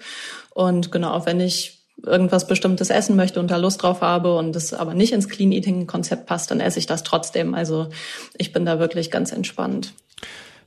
Und 0.51 0.91
genau, 0.91 1.25
wenn 1.25 1.39
ich 1.39 1.79
irgendwas 2.03 2.47
Bestimmtes 2.47 2.89
essen 2.89 3.15
möchte 3.15 3.39
und 3.39 3.51
da 3.51 3.57
Lust 3.57 3.83
drauf 3.83 4.01
habe 4.01 4.35
und 4.35 4.55
es 4.55 4.73
aber 4.73 4.93
nicht 4.93 5.13
ins 5.13 5.29
Clean 5.29 5.51
Eating 5.51 5.87
Konzept 5.87 6.25
passt, 6.25 6.51
dann 6.51 6.59
esse 6.59 6.79
ich 6.79 6.87
das 6.87 7.03
trotzdem. 7.03 7.53
Also 7.53 7.89
ich 8.37 8.53
bin 8.53 8.65
da 8.65 8.79
wirklich 8.79 9.11
ganz 9.11 9.31
entspannt. 9.31 9.93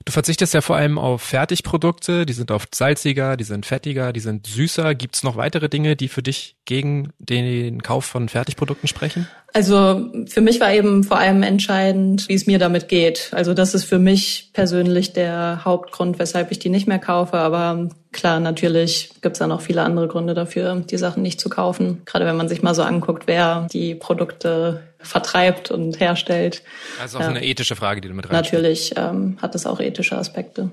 Du 0.04 0.12
verzichtest 0.12 0.52
ja 0.52 0.60
vor 0.60 0.76
allem 0.76 0.98
auf 0.98 1.22
Fertigprodukte, 1.22 2.26
die 2.26 2.34
sind 2.34 2.50
oft 2.50 2.74
salziger, 2.74 3.38
die 3.38 3.44
sind 3.44 3.64
fettiger, 3.64 4.12
die 4.12 4.20
sind 4.20 4.46
süßer. 4.46 4.94
Gibt 4.94 5.16
es 5.16 5.22
noch 5.22 5.36
weitere 5.36 5.70
Dinge, 5.70 5.96
die 5.96 6.08
für 6.08 6.22
dich 6.22 6.56
gegen 6.66 7.10
den 7.18 7.82
Kauf 7.82 8.04
von 8.04 8.28
Fertigprodukten 8.28 8.86
sprechen? 8.86 9.26
Also 9.54 10.10
für 10.26 10.42
mich 10.42 10.60
war 10.60 10.74
eben 10.74 11.04
vor 11.04 11.18
allem 11.18 11.42
entscheidend, 11.42 12.28
wie 12.28 12.34
es 12.34 12.46
mir 12.46 12.58
damit 12.58 12.88
geht. 12.88 13.30
Also 13.32 13.54
das 13.54 13.74
ist 13.74 13.84
für 13.84 13.98
mich 13.98 14.50
persönlich 14.52 15.14
der 15.14 15.64
Hauptgrund, 15.64 16.18
weshalb 16.18 16.50
ich 16.50 16.58
die 16.58 16.68
nicht 16.68 16.86
mehr 16.86 16.98
kaufe. 16.98 17.38
Aber 17.38 17.88
klar, 18.12 18.40
natürlich 18.40 19.10
gibt 19.22 19.36
es 19.36 19.38
da 19.38 19.46
noch 19.46 19.62
viele 19.62 19.82
andere 19.82 20.08
Gründe 20.08 20.34
dafür, 20.34 20.76
die 20.80 20.98
Sachen 20.98 21.22
nicht 21.22 21.40
zu 21.40 21.48
kaufen. 21.48 22.02
Gerade 22.04 22.26
wenn 22.26 22.36
man 22.36 22.48
sich 22.48 22.62
mal 22.62 22.74
so 22.74 22.82
anguckt, 22.82 23.26
wer 23.26 23.68
die 23.72 23.94
Produkte 23.94 24.82
vertreibt 25.04 25.70
und 25.70 26.00
herstellt. 26.00 26.62
Also 27.00 27.18
auch 27.18 27.22
ja. 27.22 27.28
eine 27.28 27.44
ethische 27.44 27.76
Frage, 27.76 28.00
die 28.00 28.08
du 28.08 28.14
mit 28.14 28.28
reinspielst. 28.30 28.52
Natürlich 28.52 28.94
ähm, 28.96 29.38
hat 29.40 29.54
es 29.54 29.66
auch 29.66 29.80
ethische 29.80 30.16
Aspekte. 30.16 30.70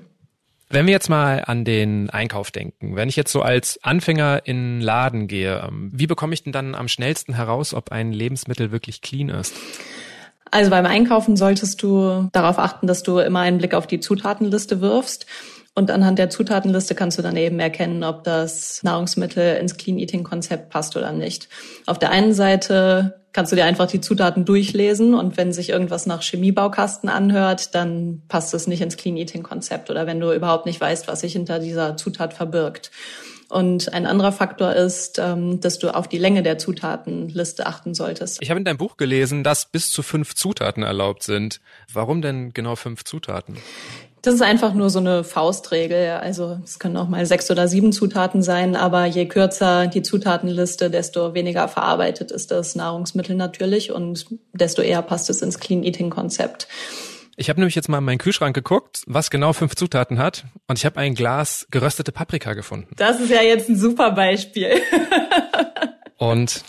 Wenn 0.72 0.86
wir 0.86 0.92
jetzt 0.92 1.10
mal 1.10 1.44
an 1.46 1.66
den 1.66 2.08
Einkauf 2.08 2.50
denken, 2.50 2.96
wenn 2.96 3.10
ich 3.10 3.16
jetzt 3.16 3.30
so 3.30 3.42
als 3.42 3.78
Anfänger 3.82 4.40
in 4.46 4.56
einen 4.56 4.80
Laden 4.80 5.28
gehe, 5.28 5.62
ähm, 5.68 5.90
wie 5.92 6.06
bekomme 6.06 6.32
ich 6.32 6.44
denn 6.44 6.52
dann 6.52 6.74
am 6.74 6.88
schnellsten 6.88 7.34
heraus, 7.34 7.74
ob 7.74 7.92
ein 7.92 8.10
Lebensmittel 8.10 8.72
wirklich 8.72 9.02
clean 9.02 9.28
ist? 9.28 9.54
Also 10.50 10.70
beim 10.70 10.86
Einkaufen 10.86 11.36
solltest 11.36 11.82
du 11.82 12.28
darauf 12.32 12.58
achten, 12.58 12.86
dass 12.86 13.02
du 13.02 13.18
immer 13.18 13.40
einen 13.40 13.58
Blick 13.58 13.74
auf 13.74 13.86
die 13.86 14.00
Zutatenliste 14.00 14.80
wirfst. 14.80 15.26
Und 15.74 15.90
anhand 15.90 16.18
der 16.18 16.28
Zutatenliste 16.28 16.94
kannst 16.94 17.18
du 17.18 17.22
dann 17.22 17.36
eben 17.36 17.58
erkennen, 17.58 18.04
ob 18.04 18.24
das 18.24 18.82
Nahrungsmittel 18.82 19.56
ins 19.56 19.78
Clean 19.78 19.98
Eating 19.98 20.22
Konzept 20.22 20.68
passt 20.68 20.96
oder 20.96 21.12
nicht. 21.12 21.48
Auf 21.86 21.98
der 21.98 22.10
einen 22.10 22.34
Seite 22.34 23.22
kannst 23.32 23.52
du 23.52 23.56
dir 23.56 23.64
einfach 23.64 23.86
die 23.86 24.02
Zutaten 24.02 24.44
durchlesen 24.44 25.14
und 25.14 25.38
wenn 25.38 25.54
sich 25.54 25.70
irgendwas 25.70 26.04
nach 26.04 26.22
Chemiebaukasten 26.22 27.08
anhört, 27.08 27.74
dann 27.74 28.22
passt 28.28 28.52
es 28.52 28.66
nicht 28.66 28.82
ins 28.82 28.98
Clean 28.98 29.16
Eating 29.16 29.42
Konzept 29.42 29.88
oder 29.88 30.06
wenn 30.06 30.20
du 30.20 30.32
überhaupt 30.32 30.66
nicht 30.66 30.80
weißt, 30.80 31.08
was 31.08 31.20
sich 31.20 31.32
hinter 31.32 31.58
dieser 31.58 31.96
Zutat 31.96 32.34
verbirgt. 32.34 32.90
Und 33.48 33.92
ein 33.92 34.06
anderer 34.06 34.32
Faktor 34.32 34.72
ist, 34.72 35.18
ähm, 35.18 35.60
dass 35.60 35.78
du 35.78 35.94
auf 35.94 36.08
die 36.08 36.16
Länge 36.16 36.42
der 36.42 36.56
Zutatenliste 36.56 37.66
achten 37.66 37.92
solltest. 37.92 38.38
Ich 38.40 38.48
habe 38.48 38.58
in 38.58 38.64
deinem 38.64 38.78
Buch 38.78 38.96
gelesen, 38.96 39.44
dass 39.44 39.66
bis 39.66 39.90
zu 39.90 40.02
fünf 40.02 40.34
Zutaten 40.34 40.82
erlaubt 40.82 41.22
sind. 41.22 41.60
Warum 41.92 42.22
denn 42.22 42.54
genau 42.54 42.76
fünf 42.76 43.04
Zutaten? 43.04 43.58
Das 44.22 44.34
ist 44.34 44.42
einfach 44.42 44.72
nur 44.72 44.88
so 44.88 45.00
eine 45.00 45.24
Faustregel. 45.24 46.10
Also 46.10 46.60
es 46.62 46.78
können 46.78 46.96
auch 46.96 47.08
mal 47.08 47.26
sechs 47.26 47.50
oder 47.50 47.66
sieben 47.66 47.92
Zutaten 47.92 48.40
sein, 48.40 48.76
aber 48.76 49.04
je 49.04 49.26
kürzer 49.26 49.88
die 49.88 50.02
Zutatenliste, 50.02 50.90
desto 50.90 51.34
weniger 51.34 51.66
verarbeitet 51.66 52.30
ist 52.30 52.52
das 52.52 52.76
Nahrungsmittel 52.76 53.34
natürlich 53.34 53.90
und 53.90 54.26
desto 54.52 54.80
eher 54.80 55.02
passt 55.02 55.28
es 55.28 55.42
ins 55.42 55.58
Clean 55.58 55.82
Eating 55.82 56.08
Konzept. 56.08 56.68
Ich 57.36 57.48
habe 57.48 57.58
nämlich 57.58 57.74
jetzt 57.74 57.88
mal 57.88 57.98
in 57.98 58.04
meinen 58.04 58.18
Kühlschrank 58.18 58.54
geguckt, 58.54 59.02
was 59.06 59.28
genau 59.28 59.52
fünf 59.52 59.74
Zutaten 59.74 60.18
hat, 60.18 60.44
und 60.68 60.78
ich 60.78 60.84
habe 60.86 61.00
ein 61.00 61.16
Glas 61.16 61.66
geröstete 61.72 62.12
Paprika 62.12 62.52
gefunden. 62.54 62.94
Das 62.96 63.18
ist 63.18 63.30
ja 63.30 63.42
jetzt 63.42 63.68
ein 63.68 63.76
super 63.76 64.12
Beispiel. 64.12 64.80
und 66.18 66.62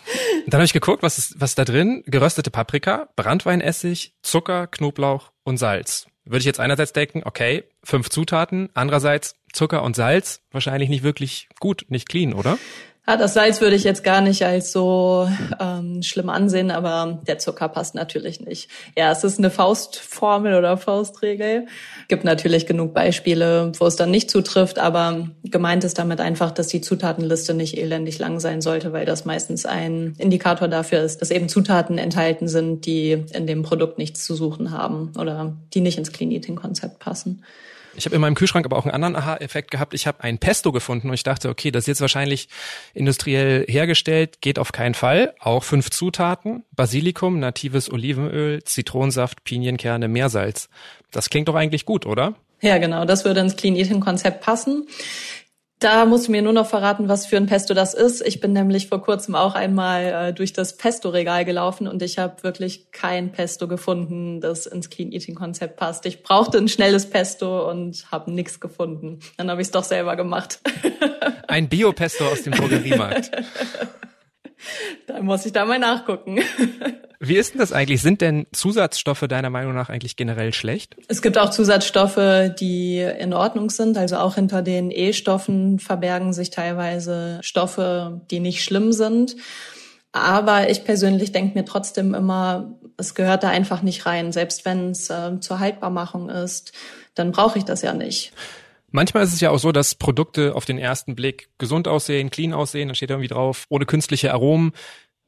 dann 0.48 0.54
habe 0.54 0.66
ich 0.66 0.74
geguckt, 0.74 1.04
was 1.04 1.20
ist, 1.20 1.40
was 1.40 1.52
ist 1.52 1.60
da 1.60 1.66
drin? 1.66 2.02
Geröstete 2.08 2.50
Paprika, 2.50 3.10
Brandweinessig, 3.16 4.16
Zucker, 4.24 4.66
Knoblauch 4.66 5.32
und 5.44 5.58
Salz 5.58 6.08
würde 6.26 6.40
ich 6.40 6.46
jetzt 6.46 6.60
einerseits 6.60 6.94
denken, 6.94 7.22
okay, 7.26 7.64
fünf 7.84 8.10
Zutaten, 8.10 8.70
andererseits 8.74 9.36
Zucker 9.52 9.84
und 9.84 9.96
Salz, 9.96 10.42
wahrscheinlich 10.52 10.90
nicht 10.90 11.04
wirklich 11.04 11.48
gut, 11.60 11.86
nicht 11.90 12.10
clean, 12.10 12.34
oder? 12.34 12.58
Ja, 13.06 13.18
das 13.18 13.34
Salz 13.34 13.60
würde 13.60 13.76
ich 13.76 13.84
jetzt 13.84 14.06
gar 14.06 14.22
nicht 14.22 14.46
als 14.46 14.72
so 14.72 15.28
ähm, 15.60 16.02
schlimm 16.04 16.30
ansehen, 16.30 16.72
aber 16.72 17.20
der 17.28 17.38
Zucker 17.38 17.68
passt 17.68 17.96
natürlich 17.96 18.40
nicht. 18.40 18.70
Ja, 18.98 19.12
es 19.12 19.26
ist 19.26 19.40
eine 19.40 19.50
Faustformel 19.50 20.54
oder 20.54 20.78
Faustregel. 20.78 21.68
Gibt 22.08 22.24
natürlich 22.24 22.66
genug 22.66 22.94
Beispiele, 22.94 23.74
wo 23.78 23.88
es 23.88 23.98
dann 23.98 24.10
nicht 24.10 24.32
zutrifft, 24.32 24.80
aber 24.80 25.28
gemeint 25.44 25.84
ist 25.84 26.00
damit 26.00 26.22
einfach, 26.22 26.52
dass 26.52 26.68
die 26.68 26.80
Zutatenliste 26.80 27.54
nicht 27.54 27.78
elendig 27.78 28.20
lang 28.20 28.40
sein 28.40 28.62
sollte, 28.62 28.94
weil 28.94 29.06
das 29.06 29.26
meistens 29.26 29.66
ein 29.66 30.16
Indikator 30.18 30.70
dafür 30.70 31.02
ist, 31.02 31.22
dass 31.22 31.30
eben 31.30 31.50
Zutaten 31.50 31.98
enthalten 31.98 32.48
sind, 32.48 32.86
die 32.86 33.26
in 33.34 33.48
dem 33.48 33.64
Produkt 33.64 33.98
nichts 33.98 34.24
zu 34.24 34.34
suchen 34.34 34.72
haben 34.72 35.12
oder 35.20 35.58
die 35.74 35.82
nicht 35.82 35.98
ins 35.98 36.14
Clean 36.14 36.32
Eating 36.32 36.56
Konzept 36.56 37.00
passen. 37.00 37.44
Ich 37.96 38.06
habe 38.06 38.16
in 38.16 38.22
meinem 38.22 38.36
Kühlschrank 38.36 38.66
aber 38.66 38.78
auch 38.78 38.86
einen 38.86 38.94
anderen 38.94 39.16
Aha-Effekt 39.16 39.72
gehabt. 39.72 39.94
Ich 39.94 40.08
habe 40.08 40.24
ein 40.24 40.40
Pesto 40.40 40.72
gefunden 40.72 41.10
und 41.10 41.14
ich 41.14 41.24
dachte, 41.24 41.50
okay, 41.50 41.72
das 41.72 41.84
ist 41.84 41.88
jetzt 41.88 42.02
wahrscheinlich 42.02 42.48
industriell 42.94 43.66
hergestellt, 43.68 44.42
geht 44.42 44.60
auf 44.60 44.72
keinen 44.72 44.96
Fall. 44.96 45.36
Auch 45.40 45.64
fünf 45.64 45.90
Zutaten, 45.92 46.64
Basilikum, 46.76 47.40
natives 47.40 47.92
Olivenöl, 47.92 48.64
Zitronensaft, 48.64 49.44
Pinienkerne, 49.44 50.08
Meersalz. 50.08 50.70
Das 51.12 51.30
klingt 51.30 51.48
doch 51.48 51.56
eigentlich 51.56 51.86
gut, 51.86 52.06
oder? 52.06 52.36
Ja, 52.62 52.78
genau. 52.78 53.06
Das 53.06 53.26
würde 53.26 53.42
ins 53.42 53.58
Clean 53.58 53.76
Eating 53.76 54.00
Konzept 54.00 54.42
passen. 54.42 54.88
Da 55.84 56.06
musst 56.06 56.30
du 56.30 56.32
mir 56.32 56.42
nur 56.42 56.54
noch 56.54 56.68
verraten, 56.68 57.10
was 57.10 57.26
für 57.26 57.36
ein 57.36 57.46
Pesto 57.46 57.74
das 57.74 57.94
ist. 57.94 58.26
Ich 58.26 58.40
bin 58.40 58.54
nämlich 58.54 58.88
vor 58.88 59.02
kurzem 59.02 59.36
auch 59.36 59.54
einmal 59.54 60.30
äh, 60.30 60.34
durch 60.34 60.54
das 60.54 60.78
Pesto-Regal 60.78 61.44
gelaufen 61.44 61.90
und 61.90 62.02
ich 62.02 62.20
habe 62.20 62.42
wirklich 62.42 62.90
kein 62.94 63.34
Pesto 63.34 63.68
gefunden, 63.68 64.40
das 64.40 64.66
ins 64.66 64.90
Clean 64.90 65.12
Eating 65.12 65.36
Konzept 65.36 65.76
passt. 65.76 66.06
Ich 66.06 66.24
brauchte 66.24 66.58
ein 66.58 66.70
schnelles 66.70 67.10
Pesto 67.10 67.70
und 67.70 68.10
habe 68.14 68.32
nichts 68.32 68.62
gefunden. 68.62 69.20
Dann 69.36 69.52
habe 69.52 69.60
ich 69.60 69.68
es 69.68 69.72
doch 69.72 69.84
selber 69.84 70.16
gemacht. 70.16 70.62
Ein 71.50 71.68
Bio-Pesto 71.68 72.30
aus 72.30 72.44
dem 72.44 72.54
Drogeriemarkt. 72.54 73.32
da 75.08 75.22
muss 75.22 75.46
ich 75.46 75.52
da 75.52 75.66
mal 75.66 75.80
nachgucken. 75.80 76.40
Wie 77.26 77.38
ist 77.38 77.54
denn 77.54 77.60
das 77.60 77.72
eigentlich? 77.72 78.02
Sind 78.02 78.20
denn 78.20 78.48
Zusatzstoffe 78.52 79.26
deiner 79.30 79.50
Meinung 79.50 79.74
nach 79.74 79.88
eigentlich 79.88 80.18
generell 80.18 80.54
schlecht? 80.54 80.98
Es 81.08 81.22
gibt 81.22 81.38
auch 81.38 81.52
Zusatzstoffe, 81.52 82.52
die 82.60 82.98
in 83.00 83.34
Ordnung 83.34 83.70
sind. 83.70 83.98
Also 83.98 84.18
auch 84.18 84.36
hinter 84.36 84.62
den 84.62 84.92
E-Stoffen 84.92 85.80
verbergen 85.80 86.34
sich 86.34 86.50
teilweise 86.50 87.40
Stoffe, 87.42 88.20
die 88.30 88.42
nicht 88.42 88.62
schlimm 88.62 88.92
sind. 88.92 89.38
Aber 90.12 90.70
ich 90.70 90.84
persönlich 90.84 91.32
denke 91.32 91.58
mir 91.58 91.64
trotzdem 91.64 92.14
immer, 92.14 92.74
es 92.98 93.16
gehört 93.16 93.44
da 93.44 93.48
einfach 93.48 93.84
nicht 93.84 94.06
rein. 94.06 94.34
Selbst 94.34 94.66
wenn 94.66 94.92
es 94.92 95.10
äh, 95.10 95.40
zur 95.40 95.60
Haltbarmachung 95.60 96.30
ist, 96.30 96.74
dann 97.16 97.32
brauche 97.32 97.58
ich 97.58 97.64
das 97.64 97.84
ja 97.84 97.94
nicht. 97.94 98.34
Manchmal 98.96 99.24
ist 99.24 99.34
es 99.34 99.40
ja 99.40 99.50
auch 99.50 99.58
so, 99.58 99.72
dass 99.72 99.96
Produkte 99.96 100.54
auf 100.54 100.66
den 100.66 100.78
ersten 100.78 101.16
Blick 101.16 101.50
gesund 101.58 101.88
aussehen, 101.88 102.30
clean 102.30 102.54
aussehen, 102.54 102.90
da 102.90 102.94
steht 102.94 103.10
irgendwie 103.10 103.28
drauf, 103.28 103.66
ohne 103.70 103.88
künstliche 103.88 104.32
Aromen. 104.32 104.74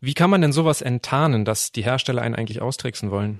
Wie 0.01 0.13
kann 0.13 0.29
man 0.29 0.41
denn 0.41 0.51
sowas 0.51 0.81
enttarnen, 0.81 1.45
dass 1.45 1.71
die 1.71 1.83
Hersteller 1.83 2.21
einen 2.21 2.35
eigentlich 2.35 2.61
austricksen 2.61 3.11
wollen? 3.11 3.39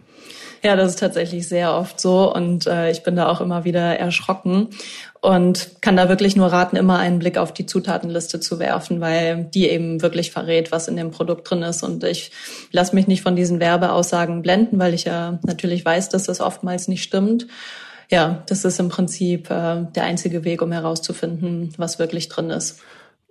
Ja, 0.64 0.76
das 0.76 0.92
ist 0.92 1.00
tatsächlich 1.00 1.48
sehr 1.48 1.76
oft 1.76 2.00
so 2.00 2.34
und 2.34 2.66
äh, 2.66 2.90
ich 2.90 3.04
bin 3.04 3.16
da 3.16 3.28
auch 3.28 3.42
immer 3.42 3.66
wieder 3.66 4.00
erschrocken 4.00 4.70
und 5.22 5.82
kann 5.82 5.98
da 5.98 6.10
wirklich 6.10 6.36
nur 6.36 6.48
raten, 6.48 6.76
immer 6.76 6.98
einen 6.98 7.20
Blick 7.20 7.38
auf 7.38 7.54
die 7.54 7.66
Zutatenliste 7.66 8.40
zu 8.40 8.58
werfen, 8.58 9.00
weil 9.02 9.46
die 9.54 9.70
eben 9.70 10.02
wirklich 10.02 10.32
verrät, 10.32 10.72
was 10.72 10.88
in 10.88 10.96
dem 10.96 11.12
Produkt 11.12 11.50
drin 11.50 11.62
ist 11.62 11.84
und 11.84 12.04
ich 12.04 12.32
lasse 12.72 12.96
mich 12.96 13.06
nicht 13.06 13.22
von 13.22 13.36
diesen 13.36 13.60
Werbeaussagen 13.60 14.42
blenden, 14.42 14.80
weil 14.80 14.94
ich 14.94 15.04
ja 15.04 15.40
natürlich 15.44 15.86
weiß, 15.86 16.10
dass 16.10 16.24
das 16.24 16.42
oftmals 16.42 16.88
nicht 16.88 17.04
stimmt. 17.04 17.48
Ja, 18.10 18.44
das 18.48 18.66
ist 18.66 18.80
im 18.80 18.90
Prinzip 18.90 19.50
äh, 19.50 19.86
der 19.96 20.04
einzige 20.04 20.44
Weg, 20.44 20.62
um 20.62 20.72
herauszufinden, 20.72 21.74
was 21.78 22.00
wirklich 22.00 22.30
drin 22.30 22.50
ist. 22.50 22.80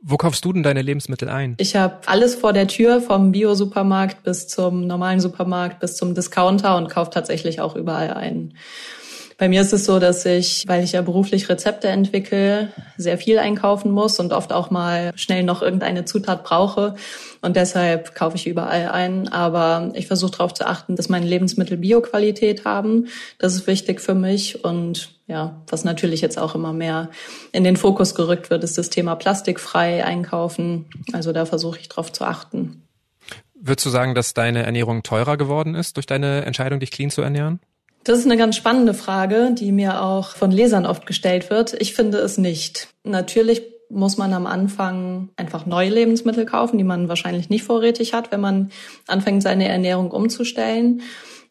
Wo 0.07 0.19
kaufst 0.19 0.45
du 0.45 0.53
denn 0.53 0.63
deine 0.63 0.83
Lebensmittel 0.83 1.31
ein? 1.31 1.55
Ich 1.57 1.77
habe 1.77 1.97
alles 2.05 2.35
vor 2.35 2.53
der 2.53 2.69
Tür, 2.69 3.01
vom 3.01 3.33
Bio-Supermarkt 3.33 4.23
bis 4.23 4.49
zum 4.49 4.87
normalen 4.87 5.19
Supermarkt 5.19 5.81
bis 5.81 5.97
zum 5.97 6.15
Discounter 6.15 6.77
und 6.77 6.91
kaufe 6.91 7.11
tatsächlich 7.11 7.63
auch 7.63 7.75
überall 7.75 8.13
ein. 8.13 8.53
Bei 9.39 9.49
mir 9.49 9.63
ist 9.63 9.73
es 9.73 9.87
so, 9.87 9.99
dass 9.99 10.27
ich, 10.27 10.65
weil 10.67 10.85
ich 10.85 10.93
ja 10.93 11.01
beruflich 11.01 11.49
Rezepte 11.49 11.89
entwickle, 11.89 12.69
sehr 12.99 13.17
viel 13.17 13.39
einkaufen 13.39 13.91
muss 13.91 14.21
und 14.21 14.35
oft 14.35 14.53
auch 14.53 14.71
mal 14.71 15.11
schnell 15.17 15.43
noch 15.43 15.63
irgendeine 15.63 16.05
Zutat 16.05 16.45
brauche. 16.45 16.97
Und 17.41 17.57
deshalb 17.57 18.15
kaufe 18.15 18.37
ich 18.37 18.47
überall 18.47 18.91
ein. 18.91 19.29
Aber 19.29 19.91
ich 19.95 20.07
versuche 20.07 20.33
darauf 20.33 20.53
zu 20.53 20.67
achten, 20.67 20.97
dass 20.97 21.09
meine 21.09 21.27
Lebensmittel 21.27 21.79
Bioqualität 21.79 22.67
haben. 22.67 23.09
Das 23.39 23.55
ist 23.55 23.67
wichtig 23.67 24.03
für 24.03 24.15
mich. 24.15 24.65
Und 24.65 25.14
ja, 25.27 25.63
was 25.69 25.85
natürlich 25.85 26.21
jetzt 26.21 26.39
auch 26.39 26.55
immer 26.55 26.73
mehr 26.73 27.11
in 27.53 27.65
den 27.65 27.77
Fokus 27.77 28.15
gerückt 28.15 28.51
wird, 28.51 28.63
ist 28.63 28.77
das 28.77 28.91
Thema 28.91 29.17
plastikfrei 29.17 30.05
einkaufen. 30.05 30.87
Also 31.13 31.33
da 31.33 31.47
versuche 31.47 31.81
ich 31.81 31.89
darauf 31.89 32.13
zu 32.13 32.25
achten. 32.25 32.83
Würdest 33.55 33.87
du 33.87 33.91
sagen, 33.91 34.15
dass 34.15 34.35
deine 34.35 34.65
Ernährung 34.65 35.03
teurer 35.03 35.39
geworden 35.39 35.75
ist 35.75 35.97
durch 35.97 36.05
deine 36.05 36.45
Entscheidung, 36.45 36.81
dich 36.81 36.91
clean 36.91 37.11
zu 37.11 37.23
ernähren? 37.23 37.61
Das 38.05 38.19
ist 38.19 38.27
eine 38.27 38.37
ganz 38.37 38.57
spannende 38.57 38.93
Frage, 38.93 39.55
die 39.59 39.73
mir 39.73 40.03
auch 40.03 40.37
von 40.37 40.51
Lesern 40.51 40.85
oft 40.85 41.07
gestellt 41.07 41.49
wird. 41.49 41.75
Ich 41.81 41.95
finde 41.95 42.19
es 42.19 42.37
nicht. 42.37 42.89
Natürlich 43.03 43.63
muss 43.89 44.19
man 44.19 44.35
am 44.35 44.47
Anfang 44.47 45.31
einfach 45.37 45.65
neue 45.65 45.89
Lebensmittel 45.89 46.45
kaufen, 46.45 46.77
die 46.77 46.85
man 46.85 47.09
wahrscheinlich 47.09 47.49
nicht 47.49 47.65
vorrätig 47.65 48.13
hat, 48.13 48.31
wenn 48.31 48.41
man 48.41 48.71
anfängt, 49.07 49.43
seine 49.43 49.69
Ernährung 49.69 50.11
umzustellen. 50.11 51.01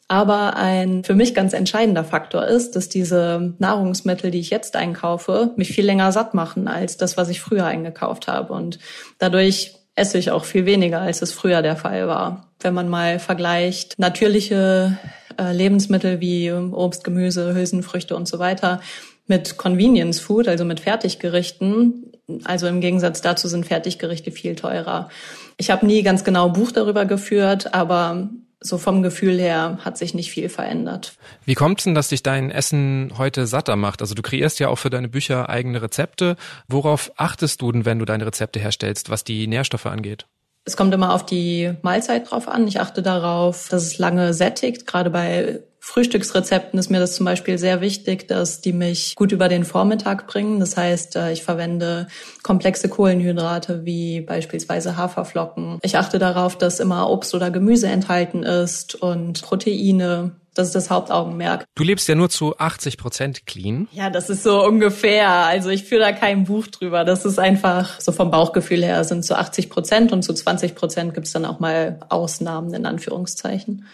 Aber 0.06 0.56
ein 0.56 1.02
für 1.02 1.14
mich 1.14 1.34
ganz 1.34 1.54
entscheidender 1.54 2.04
Faktor 2.04 2.46
ist, 2.46 2.76
dass 2.76 2.88
diese 2.88 3.54
Nahrungsmittel, 3.58 4.30
die 4.30 4.40
ich 4.40 4.50
jetzt 4.50 4.76
einkaufe, 4.76 5.52
mich 5.56 5.68
viel 5.68 5.86
länger 5.86 6.12
satt 6.12 6.34
machen 6.34 6.68
als 6.68 6.96
das, 6.96 7.16
was 7.16 7.30
ich 7.30 7.40
früher 7.40 7.64
eingekauft 7.64 8.28
habe. 8.28 8.52
Und 8.52 8.78
dadurch 9.18 9.76
esse 9.94 10.18
ich 10.18 10.30
auch 10.30 10.44
viel 10.44 10.66
weniger, 10.66 11.00
als 11.00 11.22
es 11.22 11.32
früher 11.32 11.62
der 11.62 11.76
Fall 11.76 12.06
war. 12.06 12.50
Wenn 12.60 12.74
man 12.74 12.88
mal 12.88 13.18
vergleicht, 13.18 13.98
natürliche 13.98 14.98
äh, 15.38 15.52
Lebensmittel 15.52 16.20
wie 16.20 16.52
Obst, 16.52 17.04
Gemüse, 17.04 17.54
Hülsenfrüchte 17.54 18.14
und 18.14 18.28
so 18.28 18.38
weiter 18.38 18.80
mit 19.26 19.56
Convenience 19.56 20.20
Food, 20.20 20.48
also 20.48 20.64
mit 20.64 20.80
Fertiggerichten. 20.80 22.12
Also 22.44 22.66
im 22.66 22.80
Gegensatz 22.80 23.22
dazu 23.22 23.48
sind 23.48 23.66
Fertiggerichte 23.66 24.30
viel 24.30 24.54
teurer. 24.54 25.08
Ich 25.56 25.70
habe 25.70 25.86
nie 25.86 26.02
ganz 26.02 26.24
genau 26.24 26.50
Buch 26.50 26.72
darüber 26.72 27.04
geführt, 27.04 27.72
aber 27.72 28.28
so 28.64 28.78
vom 28.78 29.02
Gefühl 29.02 29.38
her 29.38 29.78
hat 29.84 29.98
sich 29.98 30.14
nicht 30.14 30.30
viel 30.30 30.48
verändert. 30.48 31.12
Wie 31.44 31.54
kommt 31.54 31.80
es 31.80 31.84
denn, 31.84 31.94
dass 31.94 32.08
dich 32.08 32.22
dein 32.22 32.50
Essen 32.50 33.12
heute 33.18 33.46
satter 33.46 33.76
macht? 33.76 34.00
Also 34.00 34.14
du 34.14 34.22
kreierst 34.22 34.58
ja 34.58 34.68
auch 34.68 34.78
für 34.78 34.90
deine 34.90 35.08
Bücher 35.08 35.50
eigene 35.50 35.82
Rezepte. 35.82 36.36
Worauf 36.66 37.12
achtest 37.16 37.60
du 37.60 37.70
denn, 37.70 37.84
wenn 37.84 37.98
du 37.98 38.06
deine 38.06 38.26
Rezepte 38.26 38.58
herstellst, 38.58 39.10
was 39.10 39.22
die 39.22 39.46
Nährstoffe 39.46 39.86
angeht? 39.86 40.26
Es 40.64 40.78
kommt 40.78 40.94
immer 40.94 41.12
auf 41.12 41.26
die 41.26 41.74
Mahlzeit 41.82 42.30
drauf 42.30 42.48
an. 42.48 42.66
Ich 42.66 42.80
achte 42.80 43.02
darauf, 43.02 43.68
dass 43.68 43.82
es 43.82 43.98
lange 43.98 44.32
sättigt, 44.32 44.86
gerade 44.86 45.10
bei 45.10 45.60
Frühstücksrezepten 45.84 46.78
ist 46.78 46.90
mir 46.90 46.98
das 46.98 47.14
zum 47.14 47.26
Beispiel 47.26 47.58
sehr 47.58 47.82
wichtig, 47.82 48.26
dass 48.26 48.62
die 48.62 48.72
mich 48.72 49.14
gut 49.16 49.32
über 49.32 49.48
den 49.48 49.66
Vormittag 49.66 50.26
bringen. 50.26 50.58
Das 50.58 50.78
heißt, 50.78 51.14
äh, 51.14 51.32
ich 51.32 51.44
verwende 51.44 52.08
komplexe 52.42 52.88
Kohlenhydrate 52.88 53.84
wie 53.84 54.22
beispielsweise 54.22 54.96
Haferflocken. 54.96 55.78
Ich 55.82 55.98
achte 55.98 56.18
darauf, 56.18 56.56
dass 56.56 56.80
immer 56.80 57.10
Obst 57.10 57.34
oder 57.34 57.50
Gemüse 57.50 57.86
enthalten 57.88 58.44
ist 58.44 58.94
und 58.94 59.42
Proteine. 59.42 60.32
Das 60.54 60.68
ist 60.68 60.74
das 60.74 60.88
Hauptaugenmerk. 60.88 61.66
Du 61.74 61.84
lebst 61.84 62.08
ja 62.08 62.14
nur 62.14 62.30
zu 62.30 62.56
80 62.56 62.96
Prozent 62.96 63.46
clean. 63.46 63.86
Ja, 63.92 64.08
das 64.08 64.30
ist 64.30 64.42
so 64.42 64.64
ungefähr. 64.64 65.28
Also 65.28 65.68
ich 65.68 65.84
führe 65.84 66.00
da 66.00 66.12
kein 66.12 66.44
Buch 66.44 66.66
drüber. 66.66 67.04
Das 67.04 67.26
ist 67.26 67.38
einfach 67.38 68.00
so 68.00 68.10
vom 68.10 68.30
Bauchgefühl 68.30 68.82
her 68.82 69.04
sind 69.04 69.24
zu 69.24 69.36
80 69.36 69.68
Prozent 69.68 70.12
und 70.12 70.22
zu 70.22 70.32
20 70.32 70.74
Prozent 70.74 71.12
gibt 71.12 71.26
es 71.26 71.34
dann 71.34 71.44
auch 71.44 71.60
mal 71.60 72.00
Ausnahmen 72.08 72.72
in 72.72 72.86
Anführungszeichen. 72.86 73.84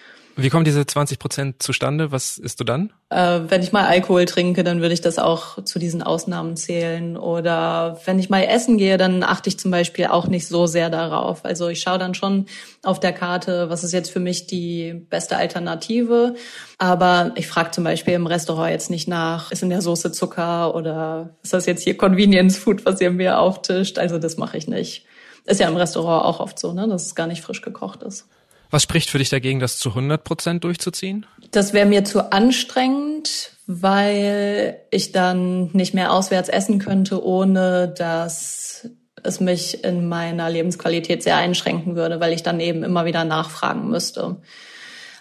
Wie 0.43 0.49
kommen 0.49 0.65
diese 0.65 0.87
20 0.87 1.19
Prozent 1.19 1.63
zustande? 1.63 2.13
Was 2.13 2.39
isst 2.39 2.61
du 2.61 2.65
dann? 2.65 2.93
Äh, 3.11 3.41
wenn 3.49 3.63
ich 3.63 3.73
mal 3.73 3.85
Alkohol 3.85 4.25
trinke, 4.25 4.65
dann 4.65 4.81
würde 4.81 4.95
ich 4.95 5.01
das 5.01 5.19
auch 5.19 5.63
zu 5.65 5.79
diesen 5.79 6.03
Ausnahmen 6.03 6.57
zählen. 6.57 7.17
Oder 7.17 8.01
wenn 8.07 8.19
ich 8.19 8.31
mal 8.31 8.43
essen 8.43 8.79
gehe, 8.79 8.97
dann 8.97 9.23
achte 9.23 9.49
ich 9.49 9.59
zum 9.59 9.71
Beispiel 9.71 10.07
auch 10.07 10.29
nicht 10.29 10.49
so 10.49 10.67
sehr 10.67 10.89
darauf. 10.89 11.45
Also 11.45 11.69
ich 11.69 11.81
schaue 11.81 11.99
dann 11.99 12.15
schon 12.15 12.47
auf 12.83 13.01
der 13.01 13.13
Karte, 13.13 13.69
was 13.69 13.85
ist 13.85 13.93
jetzt 13.93 14.11
für 14.11 14.21
mich 14.21 14.47
die 14.47 14.95
beste 14.95 15.37
Alternative. 15.37 16.35
Aber 16.79 17.33
ich 17.35 17.47
frage 17.47 17.73
zum 17.73 17.85
Beispiel 17.85 18.15
im 18.15 18.27
Restaurant 18.27 18.71
jetzt 18.71 18.91
nicht 18.91 19.09
nach, 19.09 19.53
ist 19.53 19.63
in 19.63 19.71
der 19.71 19.83
Soße 19.83 20.13
Zucker 20.13 20.75
oder 20.75 21.37
ist 21.43 21.53
das 21.53 21.67
jetzt 21.67 21.85
hier 21.85 21.97
Convenience 21.97 22.57
Food, 22.57 22.87
was 22.87 23.01
ihr 23.01 23.11
mir 23.11 23.39
auftischt? 23.39 23.99
Also 23.99 24.19
das 24.19 24.37
mache 24.39 24.57
ich 24.57 24.69
nicht. 24.69 25.05
Ist 25.45 25.61
ja 25.61 25.69
im 25.69 25.77
Restaurant 25.77 26.25
auch 26.25 26.41
oft 26.41 26.59
so, 26.59 26.73
ne, 26.73 26.87
dass 26.89 27.07
es 27.07 27.15
gar 27.15 27.27
nicht 27.27 27.43
frisch 27.43 27.63
gekocht 27.63 28.03
ist. 28.03 28.27
Was 28.71 28.85
spricht 28.85 29.11
für 29.11 29.19
dich 29.19 29.29
dagegen, 29.29 29.59
das 29.59 29.79
zu 29.79 29.91
100 29.91 30.23
Prozent 30.23 30.65
durchzuziehen? 30.65 31.27
Das 31.51 31.73
wäre 31.73 31.87
mir 31.87 32.05
zu 32.05 32.33
anstrengend, 32.33 33.53
weil 33.67 34.81
ich 34.91 35.13
dann 35.13 35.71
nicht 35.73 35.93
mehr 35.93 36.13
auswärts 36.13 36.49
essen 36.49 36.79
könnte, 36.79 37.25
ohne 37.25 37.89
dass 37.89 38.89
es 39.23 39.41
mich 39.41 39.85
in 39.85 40.09
meiner 40.09 40.49
Lebensqualität 40.49 41.23
sehr 41.23 41.37
einschränken 41.37 41.97
würde, 41.97 42.21
weil 42.21 42.33
ich 42.33 42.43
dann 42.43 42.61
eben 42.61 42.85
immer 42.85 43.05
wieder 43.05 43.25
nachfragen 43.25 43.91
müsste. 43.91 44.37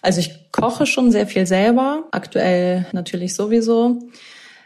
Also 0.01 0.19
ich 0.19 0.51
koche 0.51 0.85
schon 0.85 1.11
sehr 1.11 1.27
viel 1.27 1.45
selber, 1.45 2.05
aktuell 2.11 2.85
natürlich 2.93 3.35
sowieso. 3.35 3.99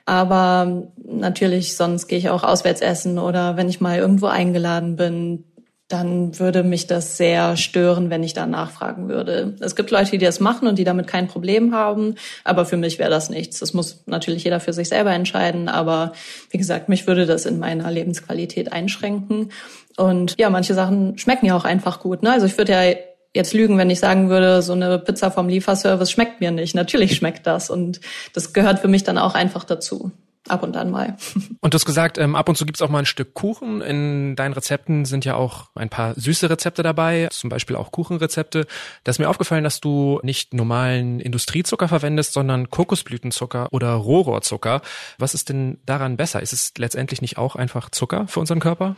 Aber 0.05 0.89
natürlich, 0.97 1.75
sonst 1.77 2.07
gehe 2.07 2.19
ich 2.19 2.29
auch 2.29 2.43
auswärts 2.43 2.81
essen 2.81 3.17
oder 3.17 3.55
wenn 3.55 3.69
ich 3.69 3.79
mal 3.79 3.97
irgendwo 3.97 4.27
eingeladen 4.27 4.97
bin, 4.97 5.45
dann 5.89 6.39
würde 6.39 6.63
mich 6.63 6.87
das 6.87 7.17
sehr 7.17 7.57
stören, 7.57 8.09
wenn 8.09 8.23
ich 8.23 8.33
da 8.33 8.45
nachfragen 8.45 9.09
würde. 9.09 9.55
Es 9.59 9.75
gibt 9.75 9.91
Leute, 9.91 10.11
die 10.11 10.17
das 10.17 10.39
machen 10.39 10.67
und 10.67 10.79
die 10.79 10.85
damit 10.85 11.07
kein 11.07 11.27
Problem 11.27 11.75
haben, 11.75 12.15
aber 12.43 12.65
für 12.65 12.77
mich 12.77 12.99
wäre 12.99 13.09
das 13.09 13.29
nichts. 13.29 13.59
Das 13.59 13.73
muss 13.73 14.03
natürlich 14.05 14.43
jeder 14.43 14.59
für 14.59 14.73
sich 14.73 14.89
selber 14.89 15.11
entscheiden, 15.11 15.69
aber 15.69 16.13
wie 16.49 16.57
gesagt, 16.57 16.89
mich 16.89 17.05
würde 17.05 17.25
das 17.25 17.45
in 17.45 17.59
meiner 17.59 17.91
Lebensqualität 17.91 18.71
einschränken. 18.71 19.51
Und 19.97 20.35
ja, 20.39 20.49
manche 20.49 20.73
Sachen 20.73 21.17
schmecken 21.17 21.45
ja 21.45 21.55
auch 21.55 21.65
einfach 21.65 21.99
gut. 21.99 22.23
Ne? 22.23 22.31
Also 22.31 22.45
ich 22.45 22.57
würde 22.57 22.71
ja 22.71 22.95
jetzt 23.35 23.53
lügen, 23.53 23.77
wenn 23.77 23.89
ich 23.89 23.99
sagen 23.99 24.29
würde, 24.29 24.61
so 24.61 24.73
eine 24.73 24.99
Pizza 24.99 25.31
vom 25.31 25.49
Lieferservice 25.49 26.11
schmeckt 26.11 26.39
mir 26.39 26.51
nicht. 26.51 26.75
Natürlich 26.75 27.15
schmeckt 27.15 27.45
das 27.45 27.69
und 27.69 27.99
das 28.33 28.53
gehört 28.53 28.79
für 28.79 28.87
mich 28.87 29.03
dann 29.03 29.17
auch 29.17 29.35
einfach 29.35 29.63
dazu 29.63 30.11
ab 30.47 30.63
und 30.63 30.75
an 30.75 30.91
mal. 30.91 31.15
Und 31.61 31.73
du 31.73 31.75
hast 31.75 31.85
gesagt, 31.85 32.17
ähm, 32.17 32.35
ab 32.35 32.49
und 32.49 32.57
zu 32.57 32.65
gibt's 32.65 32.81
auch 32.81 32.89
mal 32.89 32.99
ein 32.99 33.05
Stück 33.05 33.33
Kuchen. 33.33 33.81
In 33.81 34.35
deinen 34.35 34.53
Rezepten 34.53 35.05
sind 35.05 35.23
ja 35.25 35.35
auch 35.35 35.69
ein 35.75 35.89
paar 35.89 36.13
süße 36.15 36.49
Rezepte 36.49 36.83
dabei, 36.83 37.27
zum 37.31 37.49
Beispiel 37.49 37.75
auch 37.75 37.91
Kuchenrezepte. 37.91 38.67
Da 39.03 39.09
ist 39.09 39.19
mir 39.19 39.29
aufgefallen, 39.29 39.63
dass 39.63 39.79
du 39.79 40.19
nicht 40.23 40.53
normalen 40.53 41.19
Industriezucker 41.19 41.87
verwendest, 41.87 42.33
sondern 42.33 42.69
Kokosblütenzucker 42.69 43.69
oder 43.71 43.93
Rohrohrzucker. 43.93 44.81
Was 45.17 45.33
ist 45.33 45.49
denn 45.49 45.79
daran 45.85 46.17
besser? 46.17 46.41
Ist 46.41 46.53
es 46.53 46.73
letztendlich 46.77 47.21
nicht 47.21 47.37
auch 47.37 47.55
einfach 47.55 47.89
Zucker 47.89 48.27
für 48.27 48.39
unseren 48.41 48.59
Körper? 48.59 48.95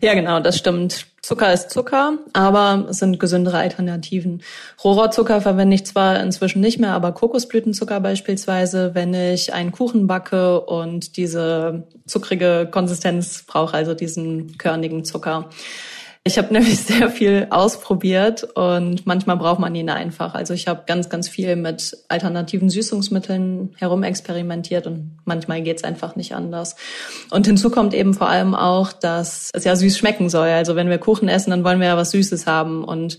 Ja, 0.00 0.14
genau, 0.14 0.40
das 0.40 0.56
stimmt. 0.56 1.06
Zucker 1.24 1.54
ist 1.54 1.70
Zucker, 1.70 2.18
aber 2.34 2.86
es 2.90 2.98
sind 2.98 3.18
gesündere 3.18 3.56
Alternativen. 3.56 4.42
Rohrzucker 4.84 5.40
verwende 5.40 5.74
ich 5.74 5.86
zwar 5.86 6.20
inzwischen 6.20 6.60
nicht 6.60 6.78
mehr, 6.78 6.92
aber 6.92 7.12
Kokosblütenzucker 7.12 7.98
beispielsweise, 8.00 8.94
wenn 8.94 9.14
ich 9.14 9.54
einen 9.54 9.72
Kuchen 9.72 10.06
backe 10.06 10.60
und 10.60 11.16
diese 11.16 11.88
zuckrige 12.06 12.68
Konsistenz 12.70 13.42
brauche, 13.46 13.74
also 13.74 13.94
diesen 13.94 14.58
körnigen 14.58 15.06
Zucker. 15.06 15.48
Ich 16.26 16.38
habe 16.38 16.52
nämlich 16.52 16.80
sehr 16.80 17.10
viel 17.10 17.48
ausprobiert 17.50 18.44
und 18.54 19.06
manchmal 19.06 19.36
braucht 19.36 19.60
man 19.60 19.74
ihn 19.74 19.90
einfach. 19.90 20.34
Also 20.34 20.54
ich 20.54 20.66
habe 20.66 20.84
ganz, 20.86 21.10
ganz 21.10 21.28
viel 21.28 21.54
mit 21.54 21.96
alternativen 22.08 22.70
Süßungsmitteln 22.70 23.74
herumexperimentiert 23.76 24.86
und 24.86 25.18
manchmal 25.26 25.62
geht's 25.62 25.84
einfach 25.84 26.16
nicht 26.16 26.34
anders. 26.34 26.76
Und 27.30 27.46
hinzu 27.46 27.70
kommt 27.70 27.92
eben 27.92 28.14
vor 28.14 28.28
allem 28.28 28.54
auch, 28.54 28.92
dass 28.92 29.50
es 29.52 29.64
ja 29.64 29.76
süß 29.76 29.98
schmecken 29.98 30.30
soll. 30.30 30.48
Also 30.48 30.76
wenn 30.76 30.88
wir 30.88 30.98
Kuchen 30.98 31.28
essen, 31.28 31.50
dann 31.50 31.62
wollen 31.62 31.80
wir 31.80 31.88
ja 31.88 31.96
was 31.96 32.12
Süßes 32.12 32.46
haben 32.46 32.84
und 32.84 33.18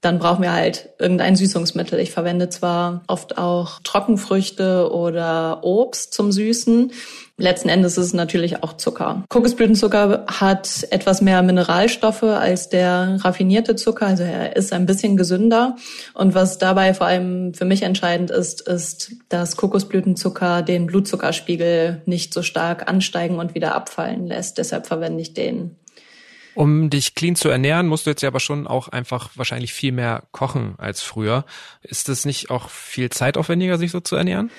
dann 0.00 0.20
brauchen 0.20 0.42
wir 0.42 0.52
halt 0.52 0.90
irgendein 1.00 1.34
Süßungsmittel. 1.34 1.98
Ich 1.98 2.12
verwende 2.12 2.48
zwar 2.48 3.02
oft 3.08 3.38
auch 3.38 3.80
Trockenfrüchte 3.82 4.92
oder 4.92 5.64
Obst 5.64 6.14
zum 6.14 6.30
Süßen, 6.30 6.92
Letzten 7.38 7.68
Endes 7.68 7.98
ist 7.98 8.06
es 8.06 8.14
natürlich 8.14 8.62
auch 8.62 8.78
Zucker. 8.78 9.24
Kokosblütenzucker 9.28 10.24
hat 10.26 10.86
etwas 10.90 11.20
mehr 11.20 11.42
Mineralstoffe 11.42 12.22
als 12.22 12.70
der 12.70 13.18
raffinierte 13.20 13.76
Zucker, 13.76 14.06
also 14.06 14.22
er 14.22 14.56
ist 14.56 14.72
ein 14.72 14.86
bisschen 14.86 15.18
gesünder. 15.18 15.76
Und 16.14 16.34
was 16.34 16.56
dabei 16.56 16.94
vor 16.94 17.06
allem 17.06 17.52
für 17.52 17.66
mich 17.66 17.82
entscheidend 17.82 18.30
ist, 18.30 18.62
ist, 18.62 19.12
dass 19.28 19.58
Kokosblütenzucker 19.58 20.62
den 20.62 20.86
Blutzuckerspiegel 20.86 22.00
nicht 22.06 22.32
so 22.32 22.42
stark 22.42 22.88
ansteigen 22.88 23.38
und 23.38 23.54
wieder 23.54 23.74
abfallen 23.74 24.26
lässt. 24.26 24.56
Deshalb 24.56 24.86
verwende 24.86 25.20
ich 25.20 25.34
den. 25.34 25.76
Um 26.54 26.88
dich 26.88 27.14
clean 27.14 27.36
zu 27.36 27.50
ernähren, 27.50 27.86
musst 27.86 28.06
du 28.06 28.10
jetzt 28.10 28.22
ja 28.22 28.28
aber 28.28 28.40
schon 28.40 28.66
auch 28.66 28.88
einfach 28.88 29.28
wahrscheinlich 29.34 29.74
viel 29.74 29.92
mehr 29.92 30.22
kochen 30.32 30.74
als 30.78 31.02
früher. 31.02 31.44
Ist 31.82 32.08
es 32.08 32.24
nicht 32.24 32.48
auch 32.48 32.70
viel 32.70 33.10
zeitaufwendiger, 33.10 33.76
sich 33.76 33.90
so 33.90 34.00
zu 34.00 34.16
ernähren? 34.16 34.50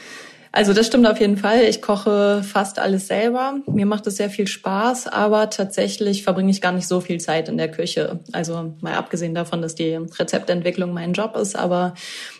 Also 0.57 0.73
das 0.73 0.87
stimmt 0.87 1.05
auf 1.05 1.19
jeden 1.19 1.37
Fall. 1.37 1.65
Ich 1.65 1.83
koche 1.83 2.41
fast 2.41 2.79
alles 2.79 3.05
selber. 3.05 3.59
Mir 3.67 3.85
macht 3.85 4.07
es 4.07 4.15
sehr 4.15 4.31
viel 4.31 4.47
Spaß, 4.47 5.05
aber 5.05 5.51
tatsächlich 5.51 6.23
verbringe 6.23 6.49
ich 6.49 6.61
gar 6.61 6.71
nicht 6.71 6.87
so 6.87 6.99
viel 6.99 7.19
Zeit 7.19 7.47
in 7.47 7.57
der 7.57 7.69
Küche. 7.69 8.21
Also 8.31 8.73
mal 8.81 8.95
abgesehen 8.95 9.35
davon, 9.35 9.61
dass 9.61 9.75
die 9.75 9.93
Rezeptentwicklung 9.93 10.95
mein 10.95 11.13
Job 11.13 11.35
ist, 11.35 11.55
aber 11.55 11.93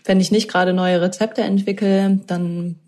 wenn 0.04 0.20
ich 0.20 0.32
nicht 0.32 0.50
gerade 0.50 0.74
neue 0.74 1.00
Rezepte 1.00 1.42
entwickle, 1.42 2.20
dann 2.26 2.80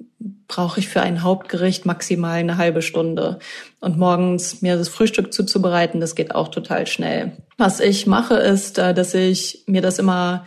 brauche 0.47 0.79
ich 0.79 0.87
für 0.87 1.01
ein 1.01 1.21
Hauptgericht 1.21 1.85
maximal 1.85 2.39
eine 2.39 2.57
halbe 2.57 2.81
Stunde. 2.81 3.37
Und 3.81 3.99
morgens 3.99 4.63
mir 4.63 4.77
das 4.77 4.89
Frühstück 4.89 5.31
zuzubereiten, 5.31 6.01
das 6.01 6.15
geht 6.15 6.33
auch 6.33 6.47
total 6.47 6.87
schnell. 6.87 7.33
Was 7.55 7.81
ich 7.81 8.07
mache, 8.07 8.33
ist, 8.33 8.79
äh, 8.79 8.95
dass 8.95 9.13
ich 9.13 9.63
mir 9.67 9.83
das 9.83 9.99
immer 9.99 10.43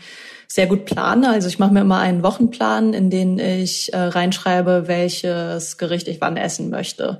sehr 0.53 0.67
gut 0.67 0.85
plane. 0.85 1.31
Also 1.31 1.49
ich 1.49 1.59
mache 1.59 1.73
mir 1.73 1.81
immer 1.81 1.99
einen 1.99 2.23
Wochenplan, 2.23 2.93
in 2.93 3.09
den 3.09 3.39
ich 3.39 3.91
äh, 3.95 3.97
reinschreibe, 3.97 4.85
welches 4.87 5.79
Gericht 5.79 6.09
ich 6.09 6.21
wann 6.21 6.37
essen 6.37 6.69
möchte. 6.69 7.19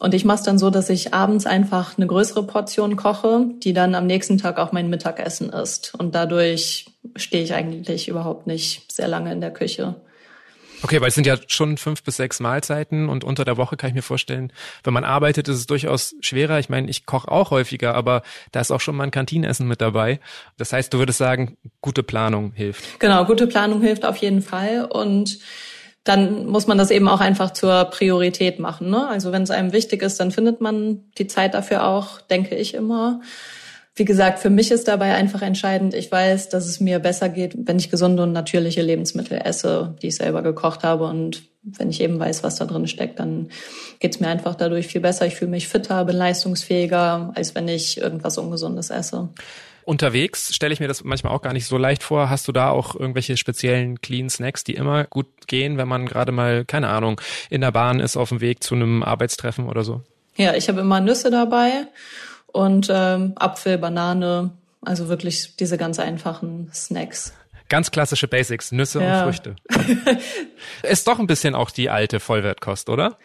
Und 0.00 0.14
ich 0.14 0.24
mache 0.24 0.38
es 0.38 0.42
dann 0.42 0.58
so, 0.58 0.68
dass 0.68 0.90
ich 0.90 1.14
abends 1.14 1.46
einfach 1.46 1.96
eine 1.96 2.08
größere 2.08 2.44
Portion 2.44 2.96
koche, 2.96 3.46
die 3.62 3.72
dann 3.72 3.94
am 3.94 4.08
nächsten 4.08 4.36
Tag 4.36 4.58
auch 4.58 4.72
mein 4.72 4.90
Mittagessen 4.90 5.50
ist. 5.50 5.94
Und 5.96 6.16
dadurch 6.16 6.86
stehe 7.14 7.44
ich 7.44 7.54
eigentlich 7.54 8.08
überhaupt 8.08 8.48
nicht 8.48 8.90
sehr 8.90 9.06
lange 9.06 9.30
in 9.30 9.40
der 9.40 9.52
Küche. 9.52 9.94
Okay, 10.82 11.00
weil 11.00 11.08
es 11.08 11.14
sind 11.14 11.26
ja 11.26 11.36
schon 11.46 11.76
fünf 11.76 12.02
bis 12.02 12.16
sechs 12.16 12.40
Mahlzeiten 12.40 13.08
und 13.08 13.24
unter 13.24 13.44
der 13.44 13.56
Woche 13.56 13.76
kann 13.76 13.88
ich 13.88 13.94
mir 13.94 14.02
vorstellen, 14.02 14.52
wenn 14.84 14.92
man 14.92 15.04
arbeitet, 15.04 15.48
ist 15.48 15.56
es 15.56 15.66
durchaus 15.66 16.14
schwerer. 16.20 16.58
Ich 16.58 16.68
meine, 16.68 16.90
ich 16.90 17.06
koche 17.06 17.30
auch 17.30 17.50
häufiger, 17.50 17.94
aber 17.94 18.22
da 18.50 18.60
ist 18.60 18.70
auch 18.70 18.80
schon 18.80 18.96
mal 18.96 19.04
ein 19.04 19.10
Kantinenessen 19.10 19.68
mit 19.68 19.80
dabei. 19.80 20.20
Das 20.56 20.72
heißt, 20.72 20.92
du 20.92 20.98
würdest 20.98 21.18
sagen, 21.18 21.56
gute 21.80 22.02
Planung 22.02 22.52
hilft. 22.52 23.00
Genau, 23.00 23.24
gute 23.24 23.46
Planung 23.46 23.80
hilft 23.80 24.04
auf 24.04 24.16
jeden 24.16 24.42
Fall 24.42 24.84
und 24.84 25.38
dann 26.04 26.46
muss 26.46 26.66
man 26.66 26.78
das 26.78 26.90
eben 26.90 27.06
auch 27.06 27.20
einfach 27.20 27.52
zur 27.52 27.84
Priorität 27.84 28.58
machen. 28.58 28.90
Ne? 28.90 29.06
Also 29.06 29.30
wenn 29.30 29.42
es 29.42 29.50
einem 29.50 29.72
wichtig 29.72 30.02
ist, 30.02 30.18
dann 30.18 30.32
findet 30.32 30.60
man 30.60 31.04
die 31.16 31.28
Zeit 31.28 31.54
dafür 31.54 31.86
auch, 31.86 32.20
denke 32.22 32.56
ich 32.56 32.74
immer. 32.74 33.20
Wie 33.94 34.06
gesagt, 34.06 34.38
für 34.38 34.48
mich 34.48 34.70
ist 34.70 34.88
dabei 34.88 35.14
einfach 35.14 35.42
entscheidend, 35.42 35.92
ich 35.92 36.10
weiß, 36.10 36.48
dass 36.48 36.66
es 36.66 36.80
mir 36.80 36.98
besser 36.98 37.28
geht, 37.28 37.54
wenn 37.66 37.78
ich 37.78 37.90
gesunde 37.90 38.22
und 38.22 38.32
natürliche 38.32 38.80
Lebensmittel 38.80 39.38
esse, 39.44 39.96
die 40.00 40.06
ich 40.06 40.16
selber 40.16 40.42
gekocht 40.42 40.82
habe. 40.82 41.04
Und 41.04 41.42
wenn 41.62 41.90
ich 41.90 42.00
eben 42.00 42.18
weiß, 42.18 42.42
was 42.42 42.56
da 42.56 42.64
drin 42.64 42.86
steckt, 42.86 43.20
dann 43.20 43.50
geht 44.00 44.14
es 44.14 44.20
mir 44.20 44.28
einfach 44.28 44.54
dadurch 44.54 44.86
viel 44.86 45.02
besser. 45.02 45.26
Ich 45.26 45.34
fühle 45.34 45.50
mich 45.50 45.68
fitter, 45.68 46.06
bin 46.06 46.16
leistungsfähiger, 46.16 47.32
als 47.34 47.54
wenn 47.54 47.68
ich 47.68 47.98
irgendwas 47.98 48.38
Ungesundes 48.38 48.88
esse. 48.88 49.28
Unterwegs 49.84 50.54
stelle 50.54 50.72
ich 50.72 50.80
mir 50.80 50.88
das 50.88 51.04
manchmal 51.04 51.34
auch 51.34 51.42
gar 51.42 51.52
nicht 51.52 51.66
so 51.66 51.76
leicht 51.76 52.02
vor. 52.02 52.30
Hast 52.30 52.48
du 52.48 52.52
da 52.52 52.70
auch 52.70 52.94
irgendwelche 52.94 53.36
speziellen 53.36 54.00
Clean 54.00 54.30
Snacks, 54.30 54.64
die 54.64 54.74
immer 54.74 55.04
gut 55.04 55.26
gehen, 55.48 55.76
wenn 55.76 55.88
man 55.88 56.06
gerade 56.06 56.32
mal, 56.32 56.64
keine 56.64 56.88
Ahnung, 56.88 57.20
in 57.50 57.60
der 57.60 57.72
Bahn 57.72 58.00
ist, 58.00 58.16
auf 58.16 58.30
dem 58.30 58.40
Weg 58.40 58.62
zu 58.62 58.74
einem 58.74 59.02
Arbeitstreffen 59.02 59.68
oder 59.68 59.82
so? 59.82 60.00
Ja, 60.36 60.54
ich 60.54 60.68
habe 60.68 60.80
immer 60.80 61.00
Nüsse 61.00 61.30
dabei 61.30 61.88
und 62.52 62.88
ähm, 62.90 63.32
Apfel, 63.36 63.78
Banane, 63.78 64.50
also 64.80 65.08
wirklich 65.08 65.56
diese 65.56 65.78
ganz 65.78 65.98
einfachen 65.98 66.70
Snacks. 66.72 67.32
Ganz 67.68 67.90
klassische 67.90 68.28
Basics, 68.28 68.72
Nüsse 68.72 69.02
ja. 69.02 69.18
und 69.18 69.24
Früchte. 69.24 69.56
Ist 70.82 71.08
doch 71.08 71.18
ein 71.18 71.26
bisschen 71.26 71.54
auch 71.54 71.70
die 71.70 71.88
alte 71.88 72.20
Vollwertkost, 72.20 72.90
oder? 72.90 73.16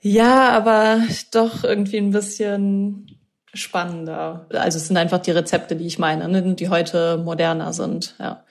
Ja, 0.00 0.50
aber 0.50 1.02
doch 1.32 1.64
irgendwie 1.64 1.96
ein 1.96 2.12
bisschen 2.12 3.18
spannender. 3.52 4.46
Also 4.50 4.78
es 4.78 4.86
sind 4.86 4.96
einfach 4.96 5.18
die 5.18 5.32
Rezepte, 5.32 5.74
die 5.74 5.86
ich 5.86 5.98
meine, 5.98 6.28
ne, 6.28 6.54
die 6.54 6.68
heute 6.68 7.16
moderner 7.16 7.72
sind, 7.72 8.14
ja. 8.20 8.44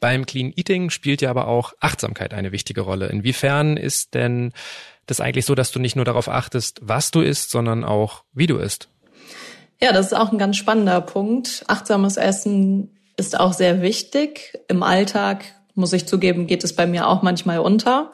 Beim 0.00 0.26
Clean 0.26 0.52
Eating 0.54 0.90
spielt 0.90 1.22
ja 1.22 1.30
aber 1.30 1.46
auch 1.46 1.72
Achtsamkeit 1.80 2.34
eine 2.34 2.52
wichtige 2.52 2.82
Rolle. 2.82 3.06
Inwiefern 3.08 3.76
ist 3.76 4.14
denn 4.14 4.52
das 5.06 5.20
eigentlich 5.20 5.46
so, 5.46 5.54
dass 5.54 5.72
du 5.72 5.78
nicht 5.78 5.96
nur 5.96 6.04
darauf 6.04 6.28
achtest, 6.28 6.80
was 6.82 7.10
du 7.10 7.20
isst, 7.22 7.50
sondern 7.50 7.82
auch 7.82 8.24
wie 8.32 8.46
du 8.46 8.58
isst? 8.58 8.89
Ja, 9.82 9.92
das 9.92 10.06
ist 10.06 10.12
auch 10.14 10.30
ein 10.30 10.38
ganz 10.38 10.56
spannender 10.56 11.00
Punkt. 11.00 11.64
Achtsames 11.66 12.16
Essen 12.16 12.98
ist 13.16 13.38
auch 13.38 13.54
sehr 13.54 13.80
wichtig. 13.80 14.58
Im 14.68 14.82
Alltag, 14.82 15.44
muss 15.74 15.92
ich 15.92 16.06
zugeben, 16.06 16.46
geht 16.46 16.64
es 16.64 16.74
bei 16.74 16.86
mir 16.86 17.08
auch 17.08 17.22
manchmal 17.22 17.60
unter. 17.60 18.12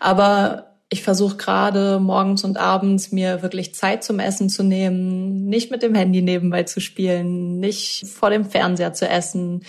Aber 0.00 0.74
ich 0.88 1.02
versuche 1.02 1.36
gerade 1.36 1.98
morgens 2.00 2.44
und 2.44 2.56
abends 2.56 3.12
mir 3.12 3.42
wirklich 3.42 3.74
Zeit 3.74 4.04
zum 4.04 4.18
Essen 4.18 4.48
zu 4.48 4.62
nehmen, 4.62 5.46
nicht 5.46 5.70
mit 5.70 5.82
dem 5.82 5.94
Handy 5.94 6.22
nebenbei 6.22 6.64
zu 6.64 6.80
spielen, 6.80 7.58
nicht 7.58 8.06
vor 8.06 8.30
dem 8.30 8.44
Fernseher 8.44 8.92
zu 8.92 9.08
essen. 9.08 9.64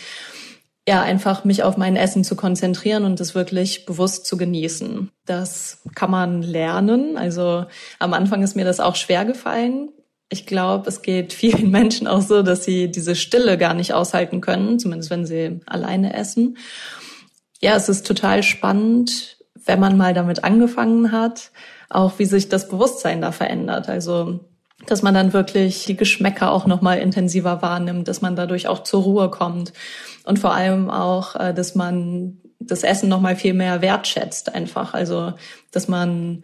Ja, 0.88 1.02
einfach 1.02 1.44
mich 1.44 1.64
auf 1.64 1.78
mein 1.78 1.96
Essen 1.96 2.24
zu 2.24 2.36
konzentrieren 2.36 3.06
und 3.06 3.20
es 3.20 3.34
wirklich 3.34 3.86
bewusst 3.86 4.28
zu 4.28 4.38
genießen. 4.38 5.10
Das 5.26 5.82
kann 5.96 6.12
man 6.12 6.44
lernen. 6.44 7.18
Also 7.18 7.66
am 7.98 8.14
Anfang 8.14 8.44
ist 8.44 8.56
mir 8.56 8.66
das 8.66 8.80
auch 8.80 8.96
schwer 8.96 9.26
gefallen. 9.26 9.90
Ich 10.30 10.46
glaube, 10.46 10.90
es 10.90 11.02
geht 11.02 11.34
vielen 11.34 11.72
Menschen 11.72 12.08
auch 12.08 12.22
so, 12.22 12.42
dass 12.42 12.64
sie 12.64 12.90
diese 12.90 13.16
Stille 13.16 13.58
gar 13.58 13.74
nicht 13.74 13.94
aushalten 13.94 14.42
können, 14.42 14.80
zumindest 14.80 15.10
wenn 15.10 15.26
sie 15.26 15.60
alleine 15.66 16.14
essen. 16.14 16.58
Ja, 17.62 17.76
es 17.76 17.90
ist 17.90 18.06
total 18.06 18.44
spannend, 18.44 19.38
wenn 19.66 19.80
man 19.80 19.98
mal 19.98 20.14
damit 20.14 20.44
angefangen 20.44 21.12
hat, 21.12 21.52
auch 21.90 22.20
wie 22.20 22.26
sich 22.26 22.50
das 22.50 22.68
Bewusstsein 22.68 23.22
da 23.22 23.32
verändert. 23.32 23.90
Also 23.90 24.40
dass 24.86 25.02
man 25.02 25.14
dann 25.14 25.34
wirklich 25.34 25.86
die 25.86 25.96
Geschmäcker 25.96 26.52
auch 26.52 26.66
noch 26.66 26.82
mal 26.82 27.00
intensiver 27.00 27.62
wahrnimmt, 27.62 28.08
dass 28.08 28.22
man 28.22 28.36
dadurch 28.36 28.68
auch 28.68 28.84
zur 28.84 29.04
Ruhe 29.04 29.30
kommt 29.30 29.74
und 30.26 30.40
vor 30.40 30.54
allem 30.54 30.90
auch, 30.90 31.36
äh, 31.36 31.54
dass 31.54 31.76
man 31.76 32.38
das 32.60 32.84
Essen 32.84 33.10
noch 33.10 33.22
mal 33.22 33.36
viel 33.36 33.54
mehr 33.54 33.82
wertschätzt 33.82 34.54
einfach. 34.54 34.94
Also 34.94 35.34
dass 35.72 35.88
man 35.88 36.44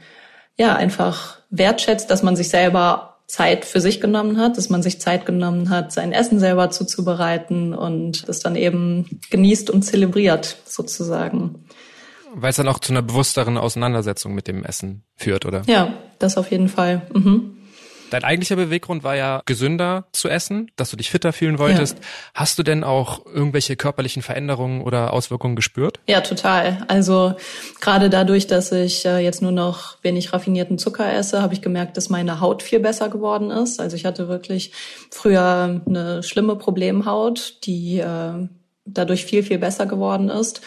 ja 0.57 0.75
einfach 0.75 1.39
wertschätzt, 1.49 2.09
dass 2.09 2.23
man 2.23 2.35
sich 2.35 2.49
selber 2.49 3.10
Zeit 3.31 3.63
für 3.63 3.79
sich 3.79 4.01
genommen 4.01 4.37
hat, 4.37 4.57
dass 4.57 4.69
man 4.69 4.83
sich 4.83 4.99
Zeit 4.99 5.25
genommen 5.25 5.69
hat, 5.69 5.93
sein 5.93 6.11
Essen 6.11 6.37
selber 6.37 6.69
zuzubereiten 6.69 7.73
und 7.73 8.27
das 8.27 8.41
dann 8.41 8.57
eben 8.57 9.21
genießt 9.29 9.69
und 9.69 9.83
zelebriert 9.83 10.57
sozusagen. 10.65 11.63
Weil 12.33 12.49
es 12.49 12.57
dann 12.57 12.67
auch 12.67 12.79
zu 12.79 12.91
einer 12.91 13.01
bewussteren 13.01 13.57
Auseinandersetzung 13.57 14.35
mit 14.35 14.49
dem 14.49 14.65
Essen 14.65 15.03
führt, 15.15 15.45
oder? 15.45 15.61
Ja, 15.67 15.93
das 16.19 16.37
auf 16.37 16.51
jeden 16.51 16.67
Fall. 16.67 17.03
Mhm. 17.13 17.57
Dein 18.11 18.25
eigentlicher 18.25 18.57
Beweggrund 18.57 19.03
war 19.03 19.15
ja 19.15 19.41
gesünder 19.45 20.05
zu 20.11 20.27
essen, 20.27 20.69
dass 20.75 20.91
du 20.91 20.97
dich 20.97 21.09
fitter 21.09 21.31
fühlen 21.31 21.57
wolltest. 21.59 21.97
Ja. 21.97 22.03
Hast 22.33 22.59
du 22.59 22.63
denn 22.63 22.83
auch 22.83 23.25
irgendwelche 23.25 23.77
körperlichen 23.77 24.21
Veränderungen 24.21 24.81
oder 24.81 25.13
Auswirkungen 25.13 25.55
gespürt? 25.55 25.99
Ja, 26.07 26.19
total. 26.19 26.85
Also 26.89 27.35
gerade 27.79 28.09
dadurch, 28.09 28.47
dass 28.47 28.73
ich 28.73 29.05
äh, 29.05 29.19
jetzt 29.19 29.41
nur 29.41 29.53
noch 29.53 29.95
wenig 30.01 30.33
raffinierten 30.33 30.77
Zucker 30.77 31.11
esse, 31.13 31.41
habe 31.41 31.53
ich 31.53 31.61
gemerkt, 31.61 31.95
dass 31.95 32.09
meine 32.09 32.41
Haut 32.41 32.63
viel 32.63 32.81
besser 32.81 33.07
geworden 33.07 33.49
ist. 33.49 33.79
Also 33.79 33.95
ich 33.95 34.05
hatte 34.05 34.27
wirklich 34.27 34.73
früher 35.09 35.81
eine 35.87 36.21
schlimme 36.21 36.57
Problemhaut, 36.57 37.59
die 37.63 37.99
äh, 37.99 38.47
dadurch 38.85 39.23
viel, 39.23 39.43
viel 39.43 39.57
besser 39.57 39.85
geworden 39.85 40.29
ist. 40.29 40.61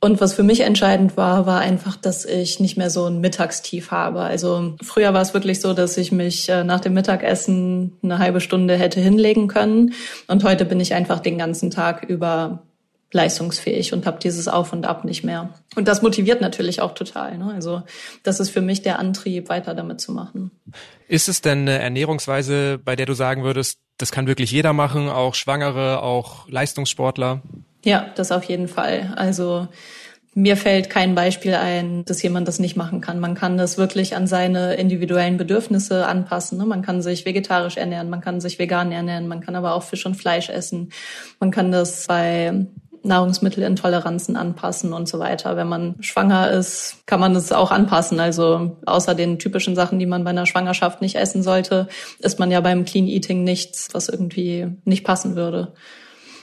Und 0.00 0.20
was 0.20 0.34
für 0.34 0.42
mich 0.42 0.60
entscheidend 0.60 1.16
war, 1.16 1.46
war 1.46 1.60
einfach, 1.60 1.96
dass 1.96 2.26
ich 2.26 2.60
nicht 2.60 2.76
mehr 2.76 2.90
so 2.90 3.06
ein 3.06 3.20
Mittagstief 3.20 3.90
habe. 3.90 4.20
Also 4.20 4.76
früher 4.82 5.14
war 5.14 5.22
es 5.22 5.32
wirklich 5.32 5.60
so, 5.60 5.72
dass 5.72 5.96
ich 5.96 6.12
mich 6.12 6.48
äh, 6.48 6.64
nach 6.64 6.80
dem 6.80 6.92
Mittagessen 6.92 7.92
eine 8.02 8.18
halbe 8.18 8.40
Stunde 8.40 8.76
hätte 8.76 9.00
hinlegen 9.00 9.48
können. 9.48 9.94
Und 10.28 10.44
heute 10.44 10.66
bin 10.66 10.80
ich 10.80 10.94
einfach 10.94 11.20
den 11.20 11.38
ganzen 11.38 11.70
Tag 11.70 12.04
über 12.04 12.62
leistungsfähig 13.12 13.92
und 13.92 14.04
habe 14.04 14.18
dieses 14.20 14.48
Auf 14.48 14.72
und 14.72 14.84
Ab 14.84 15.04
nicht 15.04 15.24
mehr. 15.24 15.54
Und 15.76 15.88
das 15.88 16.02
motiviert 16.02 16.40
natürlich 16.40 16.80
auch 16.80 16.92
total. 16.92 17.38
Ne? 17.38 17.52
Also 17.54 17.82
das 18.22 18.40
ist 18.40 18.50
für 18.50 18.60
mich 18.60 18.82
der 18.82 18.98
Antrieb, 18.98 19.48
weiter 19.48 19.74
damit 19.74 20.00
zu 20.00 20.12
machen. 20.12 20.50
Ist 21.08 21.28
es 21.28 21.40
denn 21.40 21.60
eine 21.60 21.78
Ernährungsweise, 21.78 22.78
bei 22.84 22.96
der 22.96 23.06
du 23.06 23.14
sagen 23.14 23.44
würdest, 23.44 23.78
das 23.96 24.12
kann 24.12 24.26
wirklich 24.26 24.50
jeder 24.50 24.72
machen, 24.72 25.08
auch 25.08 25.34
Schwangere, 25.34 26.02
auch 26.02 26.48
Leistungssportler? 26.48 27.42
Ja, 27.86 28.10
das 28.16 28.32
auf 28.32 28.42
jeden 28.42 28.66
Fall. 28.66 29.12
Also 29.14 29.68
mir 30.34 30.56
fällt 30.56 30.90
kein 30.90 31.14
Beispiel 31.14 31.54
ein, 31.54 32.04
dass 32.04 32.20
jemand 32.20 32.48
das 32.48 32.58
nicht 32.58 32.74
machen 32.74 33.00
kann. 33.00 33.20
Man 33.20 33.36
kann 33.36 33.56
das 33.56 33.78
wirklich 33.78 34.16
an 34.16 34.26
seine 34.26 34.74
individuellen 34.74 35.36
Bedürfnisse 35.36 36.04
anpassen. 36.04 36.58
Ne? 36.58 36.66
Man 36.66 36.82
kann 36.82 37.00
sich 37.00 37.24
vegetarisch 37.24 37.76
ernähren, 37.76 38.10
man 38.10 38.20
kann 38.20 38.40
sich 38.40 38.58
vegan 38.58 38.90
ernähren, 38.90 39.28
man 39.28 39.40
kann 39.40 39.54
aber 39.54 39.72
auch 39.72 39.84
Fisch 39.84 40.04
und 40.04 40.16
Fleisch 40.16 40.50
essen. 40.50 40.90
Man 41.38 41.52
kann 41.52 41.70
das 41.70 42.08
bei 42.08 42.66
Nahrungsmittelintoleranzen 43.04 44.36
anpassen 44.36 44.92
und 44.92 45.08
so 45.08 45.20
weiter. 45.20 45.56
Wenn 45.56 45.68
man 45.68 45.94
schwanger 46.00 46.50
ist, 46.50 47.06
kann 47.06 47.20
man 47.20 47.36
es 47.36 47.52
auch 47.52 47.70
anpassen. 47.70 48.18
Also 48.18 48.78
außer 48.84 49.14
den 49.14 49.38
typischen 49.38 49.76
Sachen, 49.76 50.00
die 50.00 50.06
man 50.06 50.24
bei 50.24 50.30
einer 50.30 50.46
Schwangerschaft 50.46 51.02
nicht 51.02 51.14
essen 51.14 51.44
sollte, 51.44 51.86
isst 52.18 52.40
man 52.40 52.50
ja 52.50 52.60
beim 52.60 52.84
Clean 52.84 53.06
Eating 53.06 53.44
nichts, 53.44 53.90
was 53.92 54.08
irgendwie 54.08 54.66
nicht 54.84 55.04
passen 55.04 55.36
würde. 55.36 55.72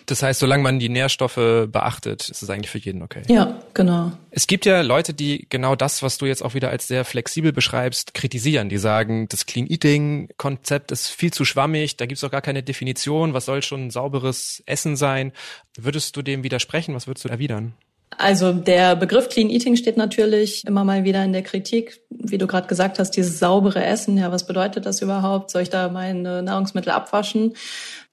Das 0.06 0.24
heißt, 0.24 0.40
solange 0.40 0.64
man 0.64 0.80
die 0.80 0.90
Nährstoffe 0.90 1.36
beachtet, 1.36 2.30
ist 2.30 2.42
es 2.42 2.50
eigentlich 2.50 2.70
für 2.70 2.78
jeden 2.78 3.02
okay. 3.02 3.24
Ja, 3.28 3.60
genau. 3.74 4.12
Es 4.32 4.48
gibt 4.48 4.66
ja 4.66 4.82
Leute, 4.82 5.14
die 5.14 5.46
genau 5.50 5.76
das, 5.76 6.04
was 6.04 6.18
du 6.18 6.26
jetzt 6.26 6.44
auch 6.44 6.54
wieder 6.54 6.70
als 6.70 6.88
sehr 6.88 7.06
flexibel 7.06 7.54
beschreibst, 7.54 8.14
kritisieren. 8.14 8.70
Die 8.70 8.78
sagen, 8.78 9.28
das 9.30 9.46
Clean 9.46 9.68
Eating 9.68 10.30
Konzept 10.38 10.92
ist 10.92 11.08
viel 11.08 11.32
zu 11.32 11.46
schwammig, 11.46 11.98
da 11.98 12.06
gibt 12.06 12.18
es 12.18 12.24
auch 12.24 12.32
gar 12.32 12.42
keine 12.42 12.64
Definition, 12.64 13.34
was 13.34 13.46
soll 13.46 13.62
schon 13.62 13.92
sauberes 13.92 14.64
Essen 14.66 14.96
sein. 14.96 15.32
Würdest 15.78 16.16
du 16.18 16.22
dem 16.22 16.44
widersprechen? 16.44 16.96
Was 16.96 17.08
würdest 17.08 17.26
du 17.26 17.30
erwidern? 17.30 17.74
Also 18.18 18.54
der 18.54 18.96
Begriff 18.96 19.30
Clean 19.30 19.50
Eating 19.50 19.76
steht 19.76 19.98
natürlich 19.98 20.66
immer 20.66 20.84
mal 20.84 21.04
wieder 21.04 21.24
in 21.24 21.34
der 21.34 21.44
Kritik. 21.44 22.02
Wie 22.10 22.38
du 22.38 22.48
gerade 22.48 22.68
gesagt 22.68 23.00
hast, 23.00 23.12
dieses 23.12 23.40
saubere 23.40 23.84
Essen, 23.84 24.18
ja, 24.18 24.32
was 24.32 24.46
bedeutet 24.46 24.86
das 24.86 25.02
überhaupt? 25.02 25.52
Soll 25.52 25.64
ich 25.64 25.70
da 25.70 25.90
meine 25.90 26.42
Nahrungsmittel 26.42 26.92
abwaschen? 26.92 27.54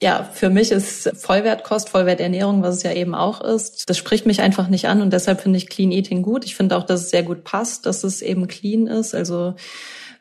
Ja, 0.02 0.28
für 0.32 0.50
mich 0.50 0.70
ist 0.70 1.10
Vollwertkost, 1.16 1.88
Vollwerternährung, 1.88 2.62
was 2.62 2.76
es 2.76 2.82
ja 2.82 2.92
eben 2.92 3.14
auch 3.14 3.40
ist, 3.40 3.90
das 3.90 3.98
spricht 3.98 4.26
mich 4.26 4.40
einfach 4.40 4.68
nicht 4.68 4.88
an 4.88 5.02
und 5.02 5.12
deshalb 5.12 5.40
finde 5.42 5.58
ich 5.58 5.68
Clean 5.68 5.92
Eating 5.92 6.22
gut. 6.22 6.44
Ich 6.44 6.56
finde 6.56 6.76
auch, 6.76 6.84
dass 6.84 7.02
es 7.02 7.10
sehr 7.10 7.22
gut 7.22 7.44
passt, 7.44 7.86
dass 7.86 8.02
es 8.02 8.22
eben 8.22 8.48
clean 8.48 8.86
ist, 8.86 9.14
also 9.14 9.54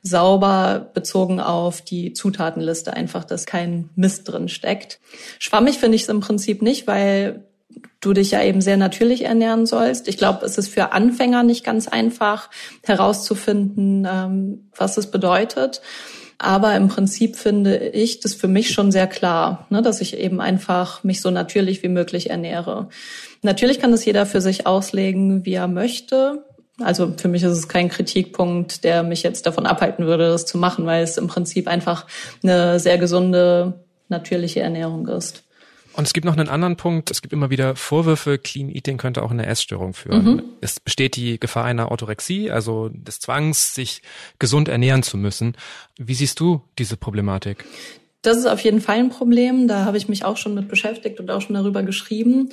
sauber 0.01 0.89
bezogen 0.93 1.39
auf 1.39 1.81
die 1.81 2.13
Zutatenliste, 2.13 2.93
einfach, 2.93 3.25
dass 3.25 3.45
kein 3.45 3.89
Mist 3.95 4.29
drin 4.29 4.47
steckt. 4.47 4.99
Schwammig 5.39 5.77
finde 5.77 5.95
ich 5.95 6.03
es 6.03 6.09
im 6.09 6.21
Prinzip 6.21 6.61
nicht, 6.61 6.87
weil 6.87 7.45
du 8.01 8.13
dich 8.13 8.31
ja 8.31 8.43
eben 8.43 8.61
sehr 8.61 8.77
natürlich 8.77 9.25
ernähren 9.25 9.65
sollst. 9.65 10.07
Ich 10.07 10.17
glaube, 10.17 10.45
es 10.45 10.57
ist 10.57 10.69
für 10.69 10.93
Anfänger 10.93 11.43
nicht 11.43 11.63
ganz 11.63 11.87
einfach 11.87 12.49
herauszufinden, 12.83 14.07
ähm, 14.09 14.69
was 14.75 14.97
es 14.97 15.11
bedeutet. 15.11 15.81
Aber 16.37 16.73
im 16.75 16.87
Prinzip 16.87 17.35
finde 17.35 17.77
ich 17.89 18.21
das 18.21 18.33
für 18.33 18.47
mich 18.47 18.71
schon 18.71 18.93
sehr 18.93 19.07
klar, 19.07 19.67
ne, 19.69 19.81
dass 19.81 19.99
ich 19.99 20.17
eben 20.17 20.39
einfach 20.39 21.03
mich 21.03 21.19
so 21.19 21.29
natürlich 21.31 21.83
wie 21.83 21.89
möglich 21.89 22.29
ernähre. 22.29 22.87
Natürlich 23.41 23.81
kann 23.81 23.91
das 23.91 24.05
jeder 24.05 24.25
für 24.25 24.39
sich 24.39 24.65
auslegen, 24.65 25.45
wie 25.45 25.53
er 25.53 25.67
möchte. 25.67 26.45
Also 26.79 27.13
für 27.17 27.27
mich 27.27 27.43
ist 27.43 27.51
es 27.51 27.67
kein 27.67 27.89
Kritikpunkt, 27.89 28.85
der 28.85 29.03
mich 29.03 29.21
jetzt 29.21 29.45
davon 29.45 29.65
abhalten 29.65 30.05
würde, 30.05 30.29
das 30.29 30.45
zu 30.45 30.57
machen, 30.57 30.85
weil 30.85 31.03
es 31.03 31.17
im 31.17 31.27
Prinzip 31.27 31.67
einfach 31.67 32.07
eine 32.41 32.79
sehr 32.79 32.97
gesunde, 32.97 33.73
natürliche 34.07 34.61
Ernährung 34.61 35.07
ist. 35.09 35.43
Und 35.99 36.05
es 36.05 36.13
gibt 36.13 36.23
noch 36.23 36.37
einen 36.37 36.47
anderen 36.47 36.77
Punkt. 36.77 37.11
Es 37.11 37.21
gibt 37.21 37.33
immer 37.33 37.49
wieder 37.49 37.75
Vorwürfe, 37.75 38.37
Clean 38.37 38.69
Eating 38.69 38.97
könnte 38.97 39.21
auch 39.21 39.31
eine 39.31 39.45
Essstörung 39.45 39.93
führen. 39.93 40.23
Mhm. 40.23 40.43
Es 40.61 40.79
besteht 40.79 41.17
die 41.17 41.41
Gefahr 41.41 41.65
einer 41.65 41.91
Orthorexie, 41.91 42.51
also 42.51 42.87
des 42.87 43.19
Zwangs, 43.19 43.75
sich 43.75 44.01
gesund 44.39 44.69
ernähren 44.69 45.03
zu 45.03 45.17
müssen. 45.17 45.57
Wie 45.97 46.13
siehst 46.13 46.39
du 46.39 46.61
diese 46.77 46.95
Problematik? 46.95 47.65
Das 48.21 48.35
ist 48.35 48.47
auf 48.47 48.59
jeden 48.59 48.81
Fall 48.81 48.97
ein 48.97 49.09
Problem. 49.09 49.69
Da 49.69 49.85
habe 49.85 49.95
ich 49.95 50.09
mich 50.09 50.25
auch 50.25 50.35
schon 50.35 50.53
mit 50.53 50.67
beschäftigt 50.67 51.21
und 51.21 51.31
auch 51.31 51.39
schon 51.39 51.55
darüber 51.55 51.83
geschrieben, 51.83 52.49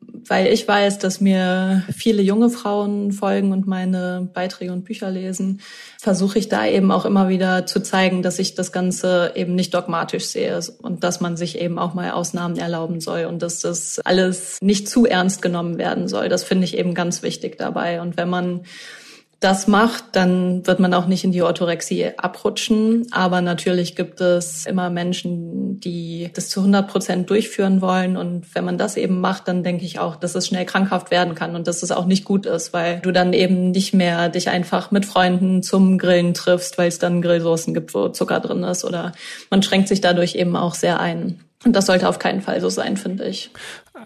weil 0.00 0.46
ich 0.46 0.68
weiß, 0.68 1.00
dass 1.00 1.20
mir 1.20 1.82
viele 1.92 2.22
junge 2.22 2.50
Frauen 2.50 3.10
folgen 3.10 3.50
und 3.50 3.66
meine 3.66 4.30
Beiträge 4.32 4.72
und 4.72 4.84
Bücher 4.84 5.10
lesen. 5.10 5.60
Versuche 5.98 6.38
ich 6.38 6.48
da 6.48 6.66
eben 6.66 6.92
auch 6.92 7.04
immer 7.04 7.28
wieder 7.28 7.66
zu 7.66 7.82
zeigen, 7.82 8.22
dass 8.22 8.38
ich 8.38 8.54
das 8.54 8.70
Ganze 8.70 9.32
eben 9.34 9.56
nicht 9.56 9.74
dogmatisch 9.74 10.26
sehe 10.26 10.60
und 10.82 11.02
dass 11.02 11.20
man 11.20 11.36
sich 11.36 11.58
eben 11.58 11.80
auch 11.80 11.94
mal 11.94 12.12
Ausnahmen 12.12 12.56
erlauben 12.56 13.00
soll 13.00 13.24
und 13.24 13.42
dass 13.42 13.58
das 13.58 13.98
alles 14.04 14.58
nicht 14.60 14.88
zu 14.88 15.04
ernst 15.04 15.42
genommen 15.42 15.78
werden 15.78 16.06
soll. 16.06 16.28
Das 16.28 16.44
finde 16.44 16.64
ich 16.64 16.78
eben 16.78 16.94
ganz 16.94 17.22
wichtig 17.24 17.58
dabei. 17.58 18.00
Und 18.00 18.16
wenn 18.16 18.28
man 18.28 18.60
das 19.40 19.68
macht, 19.68 20.04
dann 20.12 20.66
wird 20.66 20.80
man 20.80 20.92
auch 20.92 21.06
nicht 21.06 21.22
in 21.22 21.30
die 21.30 21.42
Orthorexie 21.42 22.12
abrutschen. 22.16 23.06
Aber 23.12 23.40
natürlich 23.40 23.94
gibt 23.94 24.20
es 24.20 24.66
immer 24.66 24.90
Menschen, 24.90 25.78
die 25.78 26.30
das 26.34 26.48
zu 26.48 26.60
100 26.60 26.88
Prozent 26.88 27.30
durchführen 27.30 27.80
wollen. 27.80 28.16
Und 28.16 28.52
wenn 28.56 28.64
man 28.64 28.78
das 28.78 28.96
eben 28.96 29.20
macht, 29.20 29.46
dann 29.46 29.62
denke 29.62 29.84
ich 29.84 30.00
auch, 30.00 30.16
dass 30.16 30.34
es 30.34 30.48
schnell 30.48 30.64
krankhaft 30.64 31.12
werden 31.12 31.36
kann 31.36 31.54
und 31.54 31.68
dass 31.68 31.84
es 31.84 31.92
auch 31.92 32.06
nicht 32.06 32.24
gut 32.24 32.46
ist, 32.46 32.72
weil 32.72 32.98
du 32.98 33.12
dann 33.12 33.32
eben 33.32 33.70
nicht 33.70 33.94
mehr 33.94 34.28
dich 34.28 34.48
einfach 34.48 34.90
mit 34.90 35.06
Freunden 35.06 35.62
zum 35.62 35.98
Grillen 35.98 36.34
triffst, 36.34 36.76
weil 36.76 36.88
es 36.88 36.98
dann 36.98 37.22
Grillsoßen 37.22 37.74
gibt, 37.74 37.94
wo 37.94 38.08
Zucker 38.08 38.40
drin 38.40 38.64
ist. 38.64 38.84
Oder 38.84 39.12
man 39.50 39.62
schränkt 39.62 39.86
sich 39.86 40.00
dadurch 40.00 40.34
eben 40.34 40.56
auch 40.56 40.74
sehr 40.74 40.98
ein. 40.98 41.38
Und 41.64 41.72
das 41.72 41.86
sollte 41.86 42.08
auf 42.08 42.20
keinen 42.20 42.40
Fall 42.40 42.60
so 42.60 42.68
sein, 42.68 42.96
finde 42.96 43.24
ich. 43.24 43.50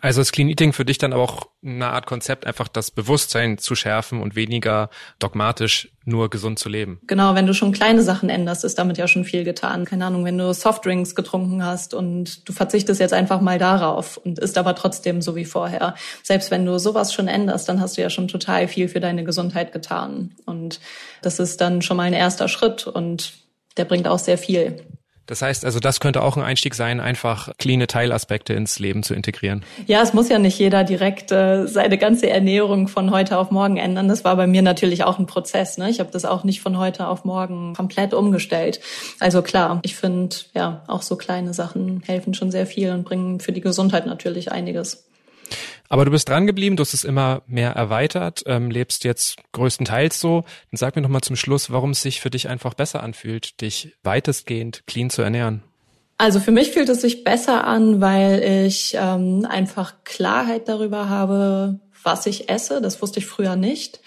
Also 0.00 0.22
ist 0.22 0.32
Clean 0.32 0.48
Eating 0.48 0.72
für 0.72 0.86
dich 0.86 0.96
dann 0.96 1.12
aber 1.12 1.22
auch 1.22 1.48
eine 1.62 1.88
Art 1.88 2.06
Konzept, 2.06 2.46
einfach 2.46 2.66
das 2.66 2.90
Bewusstsein 2.90 3.58
zu 3.58 3.74
schärfen 3.74 4.22
und 4.22 4.34
weniger 4.36 4.88
dogmatisch 5.18 5.90
nur 6.06 6.30
gesund 6.30 6.58
zu 6.58 6.70
leben. 6.70 6.98
Genau, 7.06 7.34
wenn 7.34 7.46
du 7.46 7.52
schon 7.52 7.72
kleine 7.72 8.02
Sachen 8.02 8.30
änderst, 8.30 8.64
ist 8.64 8.78
damit 8.78 8.96
ja 8.96 9.06
schon 9.06 9.26
viel 9.26 9.44
getan. 9.44 9.84
Keine 9.84 10.06
Ahnung, 10.06 10.24
wenn 10.24 10.38
du 10.38 10.52
Softdrinks 10.54 11.14
getrunken 11.14 11.62
hast 11.62 11.92
und 11.92 12.48
du 12.48 12.54
verzichtest 12.54 13.00
jetzt 13.00 13.12
einfach 13.12 13.42
mal 13.42 13.58
darauf 13.58 14.16
und 14.16 14.38
isst 14.38 14.56
aber 14.56 14.74
trotzdem 14.74 15.20
so 15.20 15.36
wie 15.36 15.44
vorher. 15.44 15.94
Selbst 16.22 16.50
wenn 16.50 16.64
du 16.64 16.78
sowas 16.78 17.12
schon 17.12 17.28
änderst, 17.28 17.68
dann 17.68 17.82
hast 17.82 17.98
du 17.98 18.00
ja 18.00 18.08
schon 18.08 18.28
total 18.28 18.66
viel 18.66 18.88
für 18.88 19.00
deine 19.00 19.24
Gesundheit 19.24 19.72
getan. 19.72 20.34
Und 20.46 20.80
das 21.20 21.38
ist 21.38 21.60
dann 21.60 21.82
schon 21.82 21.98
mal 21.98 22.04
ein 22.04 22.14
erster 22.14 22.48
Schritt 22.48 22.86
und 22.86 23.34
der 23.76 23.84
bringt 23.84 24.08
auch 24.08 24.18
sehr 24.18 24.38
viel. 24.38 24.86
Das 25.32 25.40
heißt 25.40 25.64
also, 25.64 25.80
das 25.80 25.98
könnte 25.98 26.22
auch 26.22 26.36
ein 26.36 26.42
Einstieg 26.42 26.74
sein, 26.74 27.00
einfach 27.00 27.56
cleane 27.56 27.86
Teilaspekte 27.86 28.52
ins 28.52 28.78
Leben 28.78 29.02
zu 29.02 29.14
integrieren. 29.14 29.64
Ja, 29.86 30.02
es 30.02 30.12
muss 30.12 30.28
ja 30.28 30.38
nicht 30.38 30.58
jeder 30.58 30.84
direkt 30.84 31.32
äh, 31.32 31.66
seine 31.66 31.96
ganze 31.96 32.28
Ernährung 32.28 32.86
von 32.86 33.10
heute 33.10 33.38
auf 33.38 33.50
morgen 33.50 33.78
ändern. 33.78 34.08
Das 34.08 34.26
war 34.26 34.36
bei 34.36 34.46
mir 34.46 34.60
natürlich 34.60 35.04
auch 35.04 35.18
ein 35.18 35.24
Prozess. 35.24 35.78
Ne? 35.78 35.88
Ich 35.88 36.00
habe 36.00 36.10
das 36.12 36.26
auch 36.26 36.44
nicht 36.44 36.60
von 36.60 36.76
heute 36.76 37.08
auf 37.08 37.24
morgen 37.24 37.72
komplett 37.74 38.12
umgestellt. 38.12 38.80
Also 39.20 39.40
klar, 39.40 39.80
ich 39.84 39.96
finde, 39.96 40.36
ja, 40.52 40.82
auch 40.86 41.00
so 41.00 41.16
kleine 41.16 41.54
Sachen 41.54 42.02
helfen 42.04 42.34
schon 42.34 42.50
sehr 42.50 42.66
viel 42.66 42.90
und 42.90 43.04
bringen 43.04 43.40
für 43.40 43.52
die 43.52 43.62
Gesundheit 43.62 44.04
natürlich 44.04 44.52
einiges. 44.52 45.06
Aber 45.92 46.06
du 46.06 46.10
bist 46.10 46.26
dran 46.26 46.46
geblieben, 46.46 46.76
du 46.76 46.80
hast 46.80 46.94
es 46.94 47.04
immer 47.04 47.42
mehr 47.46 47.72
erweitert, 47.72 48.44
ähm, 48.46 48.70
lebst 48.70 49.04
jetzt 49.04 49.36
größtenteils 49.52 50.18
so. 50.18 50.40
Dann 50.70 50.78
sag 50.78 50.96
mir 50.96 51.02
noch 51.02 51.10
mal 51.10 51.20
zum 51.20 51.36
Schluss, 51.36 51.70
warum 51.70 51.90
es 51.90 52.00
sich 52.00 52.22
für 52.22 52.30
dich 52.30 52.48
einfach 52.48 52.72
besser 52.72 53.02
anfühlt, 53.02 53.60
dich 53.60 53.94
weitestgehend 54.02 54.86
clean 54.86 55.10
zu 55.10 55.20
ernähren. 55.20 55.62
Also 56.16 56.40
für 56.40 56.50
mich 56.50 56.70
fühlt 56.70 56.88
es 56.88 57.02
sich 57.02 57.24
besser 57.24 57.64
an, 57.64 58.00
weil 58.00 58.42
ich 58.66 58.96
ähm, 58.98 59.46
einfach 59.46 59.96
Klarheit 60.04 60.66
darüber 60.66 61.10
habe, 61.10 61.78
was 62.02 62.24
ich 62.24 62.48
esse. 62.48 62.80
Das 62.80 63.02
wusste 63.02 63.18
ich 63.18 63.26
früher 63.26 63.56
nicht, 63.56 64.00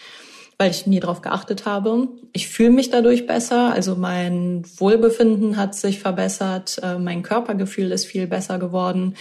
weil 0.58 0.71
ich 0.71 0.88
nie 0.88 1.00
darauf 1.00 1.21
geachtet 1.21 1.67
habe. 1.67 2.08
Ich 2.34 2.48
fühle 2.48 2.71
mich 2.71 2.89
dadurch 2.89 3.28
besser. 3.28 3.71
Also 3.71 3.95
mein 3.95 4.63
Wohlbefinden 4.78 5.56
hat 5.56 5.76
sich 5.76 6.00
verbessert, 6.00 6.80
äh, 6.82 6.98
mein 6.98 7.21
Körpergefühl 7.21 7.91
ist 7.91 8.08
viel 8.08 8.26
besser 8.26 8.58
geworden 8.58 9.15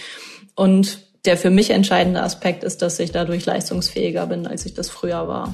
und 0.55 1.04
der 1.25 1.37
für 1.37 1.49
mich 1.49 1.69
entscheidende 1.69 2.21
Aspekt 2.21 2.63
ist, 2.63 2.81
dass 2.81 2.99
ich 2.99 3.11
dadurch 3.11 3.45
leistungsfähiger 3.45 4.27
bin, 4.27 4.47
als 4.47 4.65
ich 4.65 4.73
das 4.73 4.89
früher 4.89 5.27
war. 5.27 5.53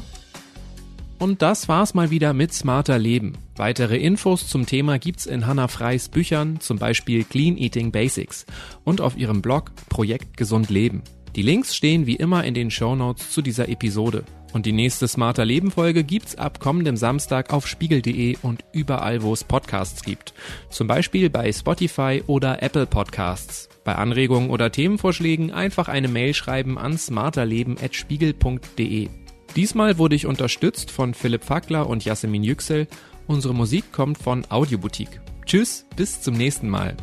Und 1.20 1.44
das 1.44 1.68
war's 1.68 1.94
mal 1.94 2.10
wieder 2.10 2.34
mit 2.34 2.52
Smarter 2.52 2.98
Leben. 2.98 3.38
Weitere 3.56 3.98
Infos 3.98 4.48
zum 4.48 4.66
Thema 4.66 4.98
gibt's 4.98 5.28
in 5.28 5.46
Hannah 5.46 5.68
Freys 5.68 6.10
Büchern, 6.10 6.60
zum 6.60 6.80
Beispiel 6.80 7.24
Clean 7.24 7.58
Eating 7.58 7.92
Basics 7.92 8.48
und 8.86 9.02
auf 9.02 9.16
ihrem 9.16 9.44
Blog 9.44 9.72
Projekt 9.88 10.36
Gesund 10.36 10.72
Leben. 10.72 11.04
Die 11.36 11.44
Links 11.44 11.76
stehen 11.76 12.08
wie 12.08 12.16
immer 12.18 12.44
in 12.44 12.54
den 12.54 12.70
Show 12.72 12.96
Notes 12.96 13.32
zu 13.32 13.42
dieser 13.42 13.70
Episode. 13.70 14.26
Und 14.52 14.66
die 14.66 14.74
nächste 14.74 15.08
Smarter 15.08 15.46
Leben 15.46 15.72
Folge 15.72 16.04
gibt's 16.04 16.36
ab 16.36 16.60
kommendem 16.60 16.98
Samstag 16.98 17.54
auf 17.54 17.68
spiegel.de 17.68 18.36
und 18.42 18.66
überall, 18.74 19.22
wo 19.22 19.32
es 19.32 19.46
Podcasts 19.46 20.04
gibt. 20.04 20.34
Zum 20.70 20.88
Beispiel 20.88 21.30
bei 21.30 21.54
Spotify 21.54 22.22
oder 22.28 22.62
Apple 22.62 22.86
Podcasts. 22.86 23.70
Bei 23.86 23.96
Anregungen 23.96 24.50
oder 24.50 24.74
Themenvorschlägen 24.74 25.52
einfach 25.52 25.88
eine 25.88 26.10
Mail 26.10 26.34
schreiben 26.34 26.78
an 26.78 26.98
smarterleben.spiegel.de. 26.98 29.08
Diesmal 29.56 29.98
wurde 29.98 30.16
ich 30.16 30.26
unterstützt 30.26 30.92
von 30.92 31.14
Philipp 31.14 31.46
Fackler 31.46 31.88
und 31.88 32.04
Jasmin 32.04 32.44
Yüksel. 32.44 32.88
Unsere 33.28 33.54
Musik 33.54 33.94
kommt 33.94 34.18
von 34.18 34.44
Audioboutique. 34.50 35.22
Tschüss, 35.46 35.86
bis 35.96 36.20
zum 36.22 36.36
nächsten 36.36 36.68
Mal. 36.68 36.98